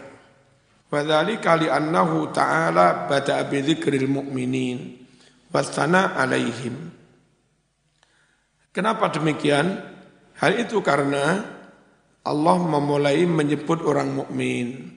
Wadhalika 0.89 1.60
li'annahu 1.60 2.34
ta'ala 2.34 3.06
bada'a 3.06 3.45
bidzikril 3.45 4.10
mu'minin. 4.10 5.06
Wastana 5.54 6.18
alaihim. 6.18 6.89
Kenapa 8.74 9.12
demikian? 9.14 9.82
Hal 10.39 10.56
itu 10.56 10.80
karena 10.80 11.43
Allah 12.26 12.58
memulai 12.60 13.24
menyebut 13.24 13.80
orang 13.84 14.12
mukmin. 14.12 14.96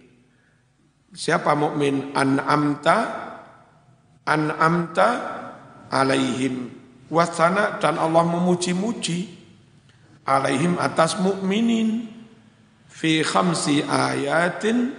Siapa 1.13 1.55
mukmin? 1.55 2.11
An'amta 2.17 2.97
an'amta 4.27 5.09
alaihim. 5.93 6.73
Wasana 7.13 7.77
dan 7.77 8.01
Allah 8.01 8.25
memuji-muji 8.25 9.29
alaihim 10.25 10.81
atas 10.81 11.21
mukminin 11.21 12.09
fi 12.89 13.21
khamsi 13.21 13.85
ayatin 13.85 14.97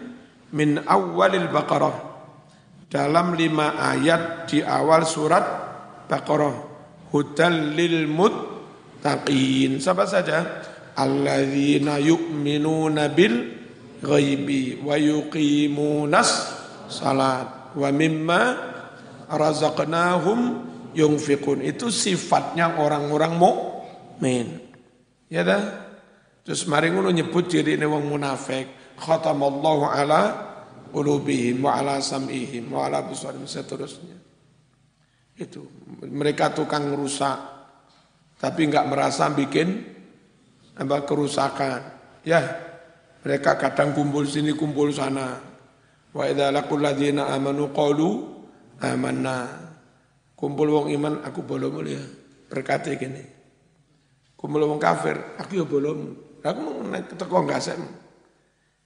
min 0.53 0.77
awalil 0.85 1.49
Baqarah 1.49 1.95
dalam 2.85 3.33
lima 3.33 3.73
ayat 3.81 4.45
di 4.45 4.61
awal 4.61 5.09
surat 5.09 5.41
Baqarah 6.05 6.53
hudal 7.09 7.73
lil 7.73 8.05
muttaqin 8.05 9.81
siapa 9.81 10.05
saja 10.05 10.61
alladzina 10.97 11.97
yu'minuna 11.97 13.09
bil 13.09 13.35
ghaibi 14.03 14.81
wa 14.81 14.95
yuqimunas 14.99 16.29
salat 16.89 17.73
wa 17.73 17.89
mimma 17.89 18.41
razaqnahum 19.31 20.39
yunfiqun 20.93 21.65
itu 21.65 21.89
sifatnya 21.89 22.77
orang-orang 22.77 23.33
mukmin 23.37 24.61
ya 25.33 25.41
dah? 25.41 25.63
Terus 26.43 26.67
mari 26.67 26.91
ngono 26.91 27.07
nyebut 27.09 27.47
diri 27.47 27.79
ini 27.79 27.87
wong 27.87 28.05
munafik. 28.05 28.99
Khatamallahu 28.99 29.89
ala 29.89 30.21
ulubihim 30.91 31.63
wa 31.63 31.79
ala 31.79 32.03
sam'ihim 32.03 32.67
wa 32.67 32.85
ala 32.85 33.01
busarim 33.07 33.47
seterusnya. 33.47 34.19
Itu. 35.39 35.63
Mereka 36.03 36.51
tukang 36.51 36.91
rusak. 36.93 37.39
Tapi 38.37 38.67
enggak 38.67 38.91
merasa 38.91 39.31
bikin 39.31 39.92
apa 40.77 41.05
kerusakan. 41.05 41.81
Ya, 42.23 42.39
mereka 43.21 43.59
kadang 43.59 43.93
kumpul 43.93 44.25
sini, 44.25 44.55
kumpul 44.55 44.89
sana. 44.93 45.39
Wa 46.13 46.29
idza 46.29 46.53
laqul 46.53 46.81
ladzina 46.81 47.33
amanu 47.33 47.73
qalu 47.73 48.09
amanna. 48.81 49.49
Kumpul 50.37 50.67
wong 50.69 50.87
iman 50.91 51.23
aku 51.23 51.39
bolong 51.45 51.87
ya. 51.87 52.03
Berkati 52.51 52.99
gini. 52.99 53.23
Kumpul 54.35 54.67
wong 54.67 54.79
kafir, 54.81 55.39
aku 55.39 55.63
ya 55.63 55.65
bolong. 55.65 56.19
Aku 56.43 56.59
mau 56.59 56.83
naik 56.83 57.15
teko 57.15 57.47
gasem. 57.47 57.79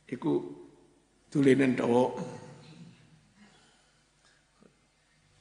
Iku 0.06 0.46
tulinan 1.34 1.74
dawa. 1.74 2.14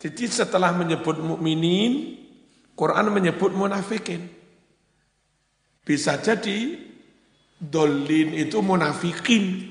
Jadi 0.00 0.24
setelah 0.28 0.72
menyebut 0.76 1.20
mukminin, 1.20 2.16
Quran 2.76 3.12
menyebut 3.12 3.52
munafikin. 3.52 4.35
Bisa 5.86 6.18
jadi 6.18 6.74
dolin 7.54 8.34
itu 8.34 8.58
munafikin. 8.58 9.70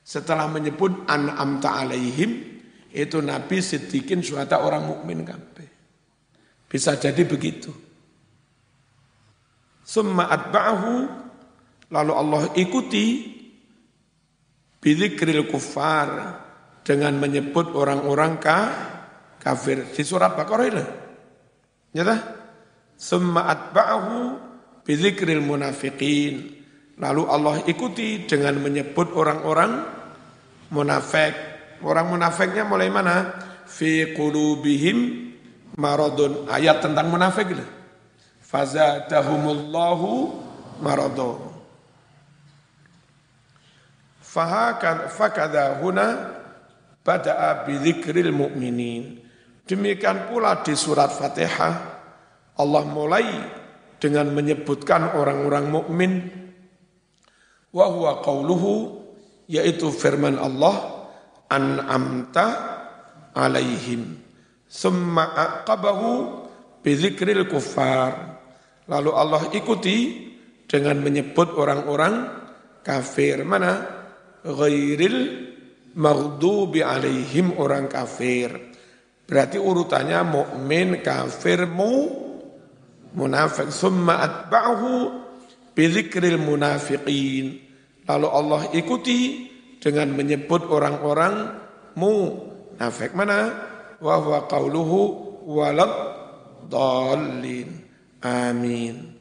Setelah 0.00 0.48
menyebut 0.48 1.04
an'amta 1.04 1.84
alaihim, 1.84 2.40
itu 2.88 3.20
Nabi 3.20 3.60
sedikin 3.60 4.24
suatu 4.24 4.56
orang 4.56 4.88
mukmin 4.88 5.20
kabeh. 5.22 5.68
Bisa 6.64 6.96
jadi 6.96 7.20
begitu. 7.28 7.68
Summa 9.84 10.32
atba'ahu, 10.32 10.92
lalu 11.92 12.12
Allah 12.16 12.42
ikuti 12.56 13.28
bilikril 14.80 15.46
kufar 15.52 16.08
dengan 16.80 17.20
menyebut 17.20 17.76
orang-orang 17.76 18.40
ka, 18.40 18.58
kafir. 19.36 19.84
Di 19.92 20.02
surat 20.02 20.32
Baqarah 20.32 20.66
ini. 20.66 20.84
Nyata? 21.92 22.16
Summa 22.96 23.46
atba'ahu 23.46 24.49
bilikril 24.84 25.42
munafiqin. 25.44 26.60
Lalu 27.00 27.22
Allah 27.28 27.56
ikuti 27.64 28.28
dengan 28.28 28.60
menyebut 28.60 29.16
orang-orang 29.16 29.88
munafik. 30.68 31.32
Orang 31.80 32.12
munafiknya 32.12 32.68
mulai 32.68 32.92
mana? 32.92 33.32
Fi 33.64 34.12
qulubihim 34.12 35.32
maradun. 35.80 36.44
Ayat 36.52 36.84
tentang 36.84 37.08
munafik 37.08 37.56
itu. 37.56 37.64
Fazadahumullahu 38.44 40.10
maradun. 40.84 41.48
Fakada 45.10 45.80
huna 45.80 46.36
bada'a 47.02 47.64
bidzikril 47.64 48.30
mu'minin. 48.30 49.18
Demikian 49.64 50.28
pula 50.28 50.60
di 50.66 50.74
surat 50.74 51.14
Fatihah 51.14 51.74
Allah 52.58 52.84
mulai 52.86 53.26
dengan 54.00 54.32
menyebutkan 54.32 55.14
orang-orang 55.14 55.68
mukmin 55.68 56.12
wa 57.70 57.86
huwa 57.86 58.24
qauluhu 58.24 59.04
yaitu 59.46 59.92
firman 59.92 60.40
Allah 60.40 61.06
an'amta 61.52 62.46
alaihim 63.36 64.18
summa 64.70 65.34
aqabahu 65.36 66.46
bidzikril 66.80 67.44
kuffar. 67.50 68.38
Lalu 68.90 69.10
Allah 69.14 69.42
ikuti 69.54 70.30
dengan 70.66 70.98
menyebut 70.98 71.54
orang-orang 71.54 72.26
kafir. 72.82 73.42
Mana? 73.46 73.86
Ghairil 74.42 75.18
maghdubi 75.94 76.80
alaihim 76.82 77.54
orang 77.58 77.86
kafir. 77.86 78.50
Berarti 79.30 79.62
urutannya 79.62 80.20
mukmin 80.26 80.98
kafir 81.06 81.70
mu 81.70 82.19
munafik 83.16 83.72
summa 83.74 84.22
atba'ahu 84.22 84.90
bidzikril 85.74 86.38
munafiqin 86.38 87.70
Lalu 88.10 88.26
Allah 88.26 88.62
ikuti 88.74 89.46
dengan 89.78 90.10
menyebut 90.10 90.66
orang-orang 90.66 91.62
munafik. 91.94 93.14
Mana? 93.14 93.54
Wa 94.02 94.18
huwa 94.18 94.50
qauluhu 94.50 94.98
walad 95.46 95.94
dallin. 96.66 97.70
Amin. 98.18 99.14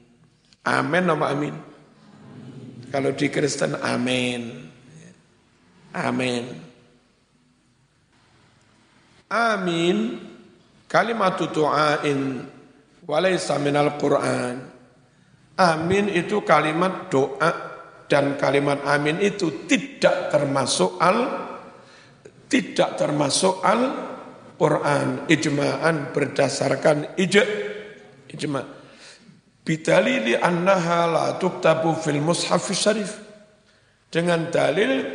Amin 0.65 1.03
nama 1.05 1.29
amin. 1.29 1.53
Kalau 2.89 3.13
di 3.13 3.29
Kristen 3.29 3.77
amin. 3.77 4.73
Amin. 5.93 6.45
Amin 9.29 9.97
kalimat 10.89 11.37
tu'ain 11.37 12.49
walaysa 13.10 13.57
minal 13.57 13.97
Qur'an. 13.97 14.70
Amin 15.57 16.07
itu 16.14 16.45
kalimat 16.45 17.10
doa 17.10 17.51
dan 18.05 18.38
kalimat 18.38 18.86
amin 18.86 19.20
itu 19.20 19.66
tidak 19.66 20.30
termasuk 20.32 20.95
al 21.01 21.18
tidak 22.45 22.95
termasuk 22.95 23.60
al 23.66 23.82
Quran. 24.55 25.26
Ijma'an 25.26 26.14
berdasarkan 26.14 27.18
ij 27.18 27.41
ijma. 28.30 28.62
Bidalili 29.66 30.38
annaha 30.38 30.99
la 31.10 31.26
tuktabu 31.36 31.97
fil 31.97 32.22
mushaf 32.24 32.72
syarif. 32.72 33.26
Dengan 34.10 34.49
dalil 34.49 35.05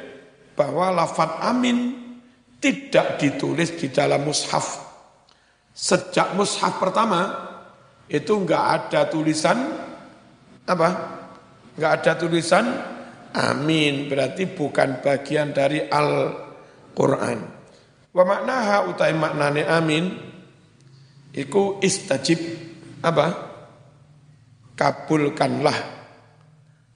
bahwa 0.55 0.95
lafaz 0.95 1.43
amin 1.43 1.99
tidak 2.63 3.19
ditulis 3.19 3.75
di 3.75 3.91
dalam 3.91 4.23
mushaf. 4.23 4.81
Sejak 5.75 6.39
mushaf 6.39 6.79
pertama 6.79 7.54
itu 8.09 8.33
enggak 8.37 8.65
ada 8.91 9.09
tulisan 9.09 9.59
apa 10.65 10.89
Enggak 11.75 11.93
ada 12.01 12.13
tulisan 12.15 12.67
amin, 13.35 14.07
berarti 14.07 14.47
bukan 14.47 15.03
bagian 15.03 15.51
dari 15.51 15.83
Al-Quran. 15.83 17.39
Wa 18.15 18.23
maknaha 18.23 18.87
utai 18.87 19.11
maknane 19.11 19.67
amin, 19.67 20.05
iku 21.35 21.83
istajib, 21.83 22.39
apa? 23.03 23.27
Kabulkanlah 24.79 25.79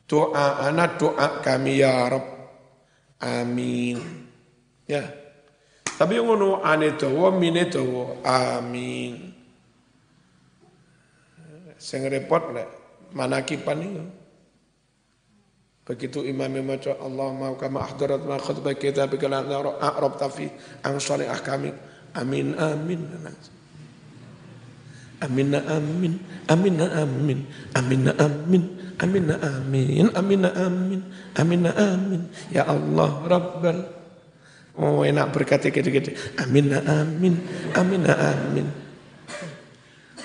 doa 0.07 0.67
anak 0.71 0.99
doa 0.99 1.43
kami 1.43 1.83
ya 1.83 2.07
Rabb. 2.07 2.27
Amin. 3.19 3.99
Ya. 4.87 5.03
Tapi 5.99 6.23
ngono 6.23 6.63
ane 6.63 6.95
dawa 6.95 7.35
mine 7.35 7.67
dawa 7.67 8.23
amin. 8.23 9.28
Sing 11.89 12.05
repot 12.05 12.53
lek 12.53 12.69
manakipan 13.17 13.81
itu. 13.81 14.05
Begitu 15.89 16.21
imam 16.29 16.53
membaca 16.53 16.93
Allah 17.01 17.33
mau 17.33 17.57
kama 17.57 17.81
ahdarat 17.81 18.21
ma 18.29 18.37
khutbah 18.37 18.77
kita 18.77 19.09
bikala 19.09 19.41
a'rab 19.81 20.21
tafi 20.21 20.53
ang 20.85 21.01
salih 21.01 21.33
ahkami. 21.33 21.73
Amin 22.13 22.53
amin. 22.61 23.09
Amin 25.25 25.49
amin. 25.57 26.13
Amin 26.53 26.77
amin. 26.77 27.41
Amin 27.73 28.05
amin. 28.21 28.63
Amin 29.01 29.25
amin. 29.33 30.07
Amin 30.13 30.45
amin. 30.45 31.01
Amin 31.41 31.63
amin. 31.73 32.23
Ya 32.53 32.69
Allah 32.69 33.11
Rabbal 33.25 33.79
Oh 34.77 35.09
enak 35.09 35.33
berkata 35.33 35.73
gitu-gitu. 35.73 36.13
Amin 36.37 36.69
amin. 36.69 37.35
Amin 37.73 38.05
amin. 38.05 38.69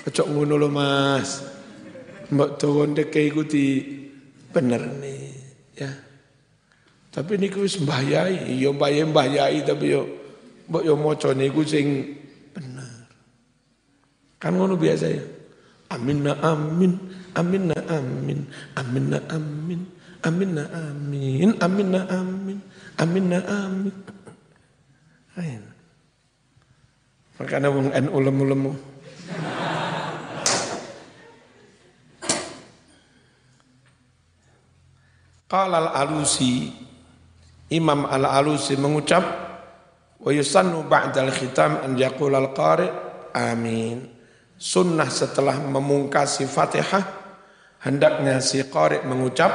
Cocok 0.04 0.28
ngono 0.28 0.60
lo 0.60 0.68
Mas. 0.68 1.53
Mbak 2.32 2.50
tawon 2.62 2.96
dek 2.96 3.12
ikuti 3.12 3.84
bener 4.54 4.84
nih. 5.02 5.34
Ya. 5.76 5.92
Tapi 7.14 7.38
niku 7.38 7.66
wis 7.66 7.78
mbahyai, 7.78 8.58
ya 8.58 8.70
mbahyai 8.74 9.06
mbahyai 9.06 9.60
tapi 9.68 9.94
yo 9.94 10.08
mbok 10.70 10.84
yo 10.86 10.94
maca 10.98 11.30
niku 11.36 11.62
sing 11.68 12.16
bener. 12.56 13.10
Kan 14.40 14.56
ngono 14.56 14.80
biasa 14.80 15.08
ya. 15.12 15.24
Amin 15.94 16.26
amin, 16.26 16.94
amin 17.38 17.64
amin, 17.70 18.40
amin 18.74 19.08
amin, 19.14 19.82
amin 20.26 20.52
amin, 20.58 20.60
amin 21.62 21.90
amin, 21.94 22.60
amin 22.98 23.30
amin. 23.38 23.94
Amin. 25.38 25.62
Makanya 27.38 27.70
wong 27.74 27.90
NU 27.90 28.18
lemu-lemu. 28.22 28.72
Qala 35.54 35.86
al-Alusi 35.86 36.66
Imam 37.70 38.10
al-Alusi 38.10 38.74
mengucap 38.74 39.22
wa 40.18 40.30
yusannu 40.34 40.90
ba'dal 40.90 41.30
khitam 41.30 41.78
an 41.86 41.94
yaqul 41.94 42.34
al-qari 42.34 42.90
amin. 43.38 44.10
Sunnah 44.58 45.14
setelah 45.14 45.62
memungkasi 45.62 46.50
Fatihah 46.50 47.06
hendaknya 47.86 48.42
si 48.42 48.66
qari 48.66 49.06
mengucap 49.06 49.54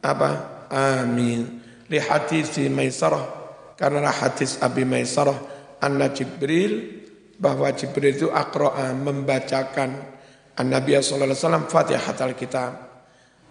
apa? 0.00 0.30
Amin. 0.72 1.60
Li 1.92 2.00
hadis 2.00 2.56
Maisarah 2.72 3.28
karena 3.76 4.08
hadis 4.08 4.56
Abi 4.64 4.88
Maisarah 4.88 5.36
anna 5.84 6.08
Jibril 6.16 7.04
bahwa 7.36 7.68
Jibril 7.76 8.16
itu 8.16 8.32
akroa 8.32 8.96
membacakan 8.96 10.16
An 10.54 10.70
Nabi 10.70 10.94
sallallahu 10.96 11.34
alaihi 11.34 11.40
wasallam 11.44 11.66
Fatihah 11.66 12.14
al-Kitab 12.14 12.93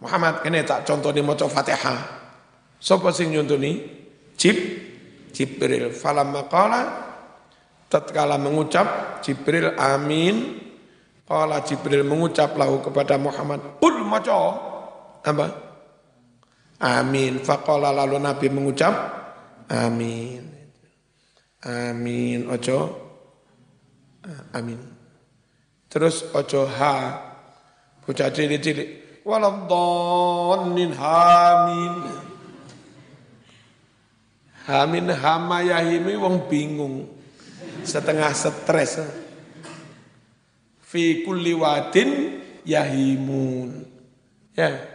Muhammad 0.04 0.44
ini 0.44 0.68
tak 0.68 0.84
contoh 0.84 1.16
di 1.16 1.24
maca 1.24 1.48
Fatihah. 1.48 2.00
Sopo 2.76 3.08
sing 3.16 3.32
nyontoni? 3.32 3.72
Jib 4.36 4.58
Jibril. 5.32 5.96
Falamma 5.96 6.44
qala 6.52 6.82
tatkala 7.88 8.36
mengucap 8.36 9.20
Jibril 9.24 9.72
amin. 9.80 10.60
Qala 11.24 11.64
Jibril 11.64 12.04
mengucap 12.04 12.60
lahu 12.60 12.84
kepada 12.84 13.16
Muhammad, 13.16 13.80
"Ul 13.80 14.04
maca." 14.04 14.40
Apa? 15.24 15.48
Amin. 16.84 17.40
Faqala 17.40 17.96
lalu 17.96 18.20
Nabi 18.20 18.52
mengucap 18.52 18.92
amin. 19.72 20.44
Amin. 21.64 22.52
Ojo. 22.52 22.80
Amin. 24.52 24.84
Terus 25.88 26.28
ojo 26.36 26.68
ha. 26.68 26.96
Bocah 28.04 28.28
cilik-cilik 28.36 29.03
waladhalin 29.24 30.92
hamin. 30.96 31.94
Hamin 34.64 35.12
hama 35.12 35.60
yahimi 35.64 36.16
wong 36.16 36.48
bingung. 36.48 37.08
Setengah 37.84 38.32
stres. 38.32 39.04
Fi 40.80 41.24
kulli 41.28 41.52
wadin 41.52 42.40
yahimun. 42.64 43.84
Ya. 44.56 44.92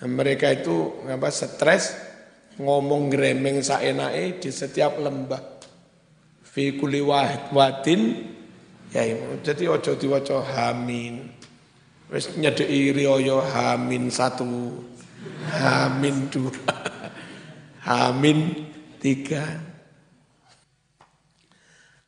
Mereka 0.00 0.64
itu 0.64 1.04
apa 1.08 1.28
stres 1.28 1.92
ngomong 2.56 3.12
gremeng 3.12 3.60
saenake 3.60 4.40
di 4.40 4.50
setiap 4.52 5.00
lembah. 5.00 5.40
Fi 6.44 6.76
kulli 6.76 7.00
wadin 7.00 8.00
yahimun. 8.92 9.40
Jadi 9.40 9.64
ojo 9.64 9.96
diwaca 9.96 10.44
hamin. 10.44 11.39
Wis 12.10 12.34
nyedeki 12.34 12.90
riyo 12.90 13.38
Hamin 13.38 14.10
satu, 14.10 14.82
Hamin 15.54 16.26
dua, 16.26 16.50
Hamin 17.86 18.66
tiga. 18.98 19.70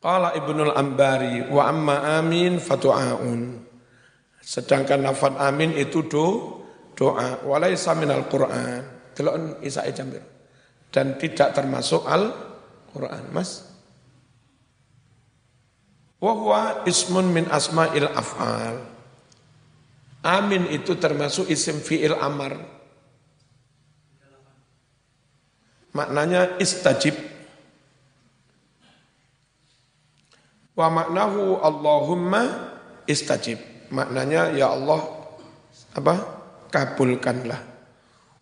Qala 0.03 0.35
Ibnul 0.35 0.75
Ambari 0.75 1.47
wa 1.47 1.71
amma 1.71 2.19
amin 2.19 2.59
fatu'aun. 2.59 3.63
Sedangkan 4.43 4.99
lafaz 4.99 5.39
amin 5.39 5.79
itu 5.79 6.03
do, 6.03 6.59
doa 6.99 7.39
walaisa 7.47 7.95
minal 7.95 8.27
Qur'an. 8.27 8.83
Delok 9.15 9.63
Isa 9.63 9.87
Jambir. 9.87 10.19
Dan 10.91 11.15
tidak 11.15 11.55
termasuk 11.55 12.03
Al-Qur'an, 12.03 13.31
Mas. 13.31 13.65
Wa 16.19 16.31
huwa 16.35 16.61
ismun 16.83 17.31
min 17.31 17.47
asma'il 17.47 18.11
af'al. 18.11 18.92
Amin 20.23 20.71
itu 20.71 20.95
termasuk 20.95 21.51
isim 21.51 21.83
fi'il 21.83 22.15
amar. 22.15 22.55
Maknanya 25.91 26.55
istajib. 26.63 27.19
Wa 30.79 30.87
maknahu 30.87 31.59
Allahumma 31.59 32.71
istajib. 33.03 33.59
Maknanya 33.91 34.55
ya 34.55 34.71
Allah 34.71 35.03
apa? 35.93 36.15
kabulkanlah. 36.71 37.61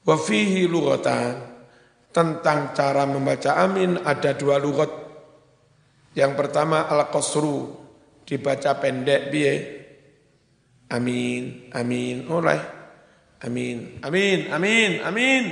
Wa 0.06 0.16
fihi 0.16 0.70
lughatan. 0.70 1.50
Tentang 2.12 2.76
cara 2.78 3.10
membaca 3.10 3.58
amin 3.58 4.06
ada 4.06 4.38
dua 4.38 4.62
lugat. 4.62 4.92
Yang 6.14 6.32
pertama 6.36 6.86
al-qasru 6.92 7.72
dibaca 8.28 8.76
pendek 8.80 9.32
biye 9.32 9.81
Amin, 10.92 11.72
amin, 11.72 12.28
oleh. 12.28 12.62
Amin, 13.42 14.04
amin, 14.06 14.54
amin, 14.54 14.92
amin. 15.02 15.44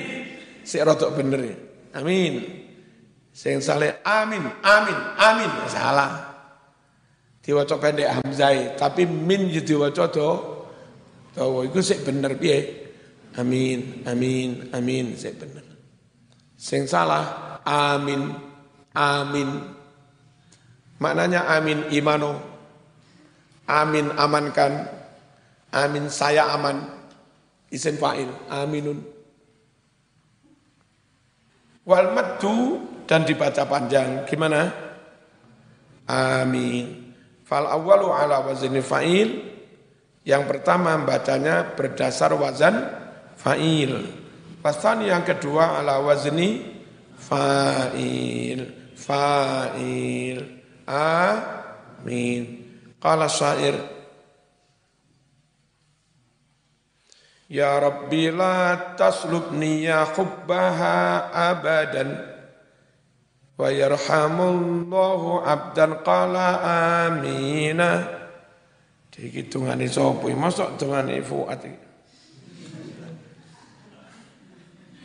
Si 0.61 0.77
rotok 0.77 1.15
bener 1.17 1.41
ya. 1.41 1.55
Amin. 1.97 2.43
Sing 3.33 3.63
saleh 3.63 4.03
amin, 4.05 4.43
amin, 4.61 4.99
amin. 5.17 5.51
Salah. 5.71 6.11
Diwaca 7.39 7.79
pendek 7.81 8.19
hamzai, 8.19 8.77
tapi 8.77 9.07
min 9.07 9.49
yo 9.49 9.63
diwaca 9.63 10.05
do. 10.11 10.29
Tahu 11.33 11.65
iku 11.71 11.79
sik 11.79 12.03
bener 12.05 12.35
piye? 12.37 12.57
Amin, 13.39 14.03
amin, 14.05 14.69
amin 14.75 15.15
sik 15.15 15.39
bener. 15.39 15.65
Sing 16.59 16.85
salah 16.85 17.57
amin, 17.63 18.35
amin. 18.93 19.49
Maknanya 20.99 21.47
amin 21.57 21.89
imano. 21.95 22.33
Amin 23.69 24.09
amankan, 24.17 24.89
Amin 25.70 26.09
saya 26.09 26.49
aman. 26.53 26.82
Isim 27.70 28.01
fa'il. 28.01 28.30
Aminun. 28.49 29.05
Wal 31.86 32.13
maddu 32.13 32.82
dan 33.05 33.26
dibaca 33.26 33.65
panjang. 33.65 34.26
Gimana? 34.26 34.70
Amin. 36.09 37.13
Fal 37.45 37.65
awalu 37.70 38.09
ala 38.09 38.45
wazni 38.45 38.82
fa'il. 38.82 39.30
Yang 40.26 40.43
pertama 40.45 40.97
bacanya 41.01 41.74
berdasar 41.78 42.34
wazan 42.38 42.86
fa'il. 43.38 44.05
Pasan 44.61 45.05
yang 45.05 45.22
kedua 45.26 45.82
ala 45.82 46.01
wazni 46.01 46.61
fa'il. 47.17 48.93
Fa'il. 48.97 50.39
Amin. 50.89 52.41
Qala 52.97 53.30
syair. 53.30 53.98
Ya 57.49 57.81
Rabbi 57.81 58.29
la 58.29 58.93
taslubni 58.93 59.89
ya 59.89 60.05
khubbaha 60.05 61.33
abadan. 61.33 62.13
Wa 63.57 63.73
yarhamullahu 63.73 65.41
abdan 65.41 66.05
qala 66.05 66.61
amina. 67.09 68.05
Iki 69.19 69.51
dungane 69.51 69.83
sapa 69.91 70.31
mosok 70.31 70.79
dungane 70.79 71.19
Fuad 71.19 71.59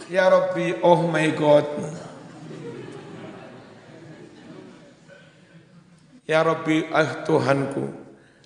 Ya 0.06 0.30
Rabbi 0.30 0.78
oh 0.84 1.10
my 1.10 1.28
God. 1.34 1.66
Ya 6.28 6.44
Rabbi 6.44 6.92
ah 6.94 7.24
Tuhanku 7.26 7.84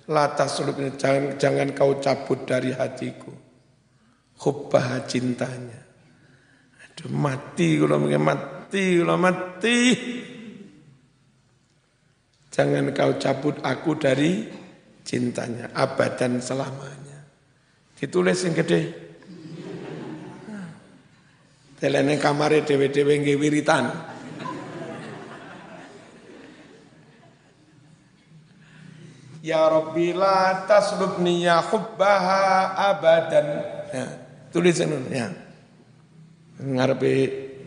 la 0.09 0.33
taslubni 0.33 0.95
jangan, 0.97 1.37
jangan 1.37 1.69
kau 1.77 2.01
cabut 2.01 2.47
dari 2.49 2.73
hatiku 2.73 3.48
Khubah 4.39 5.03
cintanya. 5.03 5.83
Aduh 6.79 7.11
mati 7.11 7.75
kalau 7.75 8.07
mungkin 8.07 8.23
mati, 8.23 9.03
kalau 9.03 9.19
mati. 9.19 9.79
Jangan 12.47 12.95
kau 12.95 13.19
cabut 13.19 13.59
aku 13.59 13.99
dari 13.99 14.47
cintanya, 15.03 15.75
abadan 15.75 16.39
selamanya. 16.39 17.19
Ditulis 17.99 18.39
yang 18.47 18.55
gede. 18.55 18.81
Telene 21.75 22.15
kamare 22.15 22.63
dewe-dewe 22.63 23.19
nggih 23.19 23.39
wiritan. 23.39 23.91
Ya 29.43 29.67
Rabbi 29.67 30.11
la 30.11 30.67
taslubni 30.67 31.47
ya 31.47 31.63
khubbaha 31.63 32.75
abadan. 32.91 33.47
Ya 33.95 34.28
tulis 34.49 34.81
ya. 35.13 35.29
Ngarepe 36.59 37.11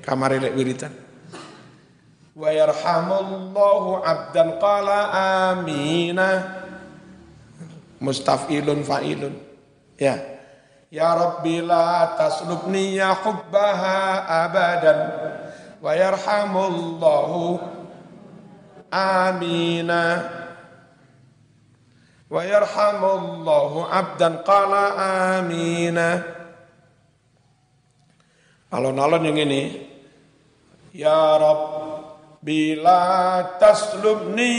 kamar 0.04 0.36
lek 0.36 0.52
wiritan. 0.52 0.92
Wa 2.36 2.52
yarhamullahu 2.52 4.04
abdan 4.04 4.60
qala 4.60 4.98
amina. 5.48 6.60
Mustafilun 8.02 8.82
fa'ilun. 8.84 9.34
Ya. 9.96 10.18
Ya 10.92 11.16
rabbi 11.16 11.64
la 11.64 12.18
taslubni 12.20 13.00
ya 13.00 13.16
hubbaha 13.16 14.28
abadan. 14.44 15.00
Wa 15.80 15.92
yarhamullahu 15.96 17.62
amina. 18.92 20.02
Wa 22.28 22.40
yarhamullahu 22.44 23.88
abdan 23.88 24.44
qala 24.44 24.84
amina 25.40 26.41
Alon-alon 28.72 29.28
yang 29.28 29.36
ini. 29.36 29.84
Ya 30.96 31.36
Rab, 31.36 31.60
bila 32.40 33.44
taslubni 33.60 34.56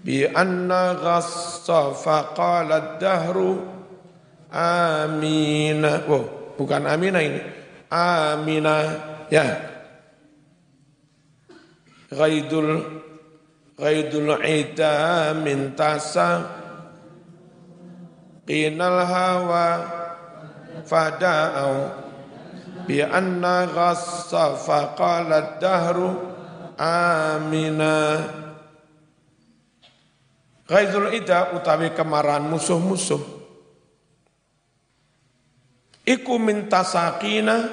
bi 0.00 0.24
anna 0.24 0.96
ghassa 0.96 1.92
faqala 1.92 2.96
dahru 2.96 3.60
amina. 4.48 6.08
Oh, 6.08 6.43
bukan 6.54 6.86
Amina 6.86 7.18
ini. 7.20 7.40
Amina 7.90 8.76
ya. 9.30 9.46
Ghaidul 12.14 13.02
Ghaidul 13.74 14.38
ida 14.46 15.34
min 15.34 15.74
tasa 15.74 16.46
qinal 18.46 19.02
hawa 19.02 19.66
fada'au 20.86 21.74
bi 22.86 23.02
anna 23.02 23.66
ghassa 23.66 24.54
faqala 24.54 25.58
dahru 25.58 26.14
amina 26.78 28.22
Ghaidul 30.70 31.10
ida 31.18 31.58
utawi 31.58 31.90
kemarahan 31.98 32.46
musuh-musuh 32.46 33.33
Iku 36.04 36.36
minta 36.36 36.84
sakina 36.84 37.64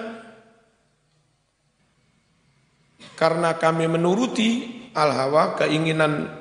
karena 3.20 3.60
kami 3.60 3.86
menuruti 3.92 4.50
al-hawa 4.96 5.60
keinginan 5.60 6.32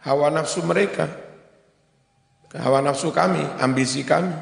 hawa 0.00 0.32
nafsu 0.32 0.64
mereka. 0.64 1.06
Hawa 2.56 2.80
nafsu 2.80 3.12
kami, 3.12 3.44
ambisi 3.60 4.00
kami. 4.00 4.32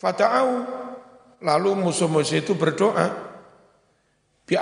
Fata'au 0.00 0.64
lalu 1.44 1.70
musuh-musuh 1.76 2.40
itu 2.40 2.56
berdoa 2.56 3.12
bi 4.48 4.56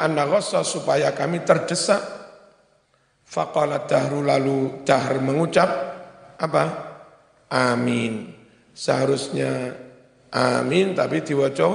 supaya 0.66 1.14
kami 1.14 1.46
terdesak. 1.46 2.02
Faqalat 3.24 3.86
dahru 3.86 4.26
lalu 4.26 4.82
dahr 4.82 5.22
mengucap 5.22 5.70
apa? 6.36 6.64
Amin. 7.48 8.33
Seharusnya 8.74 9.78
amin 10.34 10.98
tapi 10.98 11.22
diwaca 11.22 11.70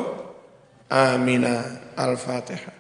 amina 0.92 1.80
al-fatihah 1.96 2.79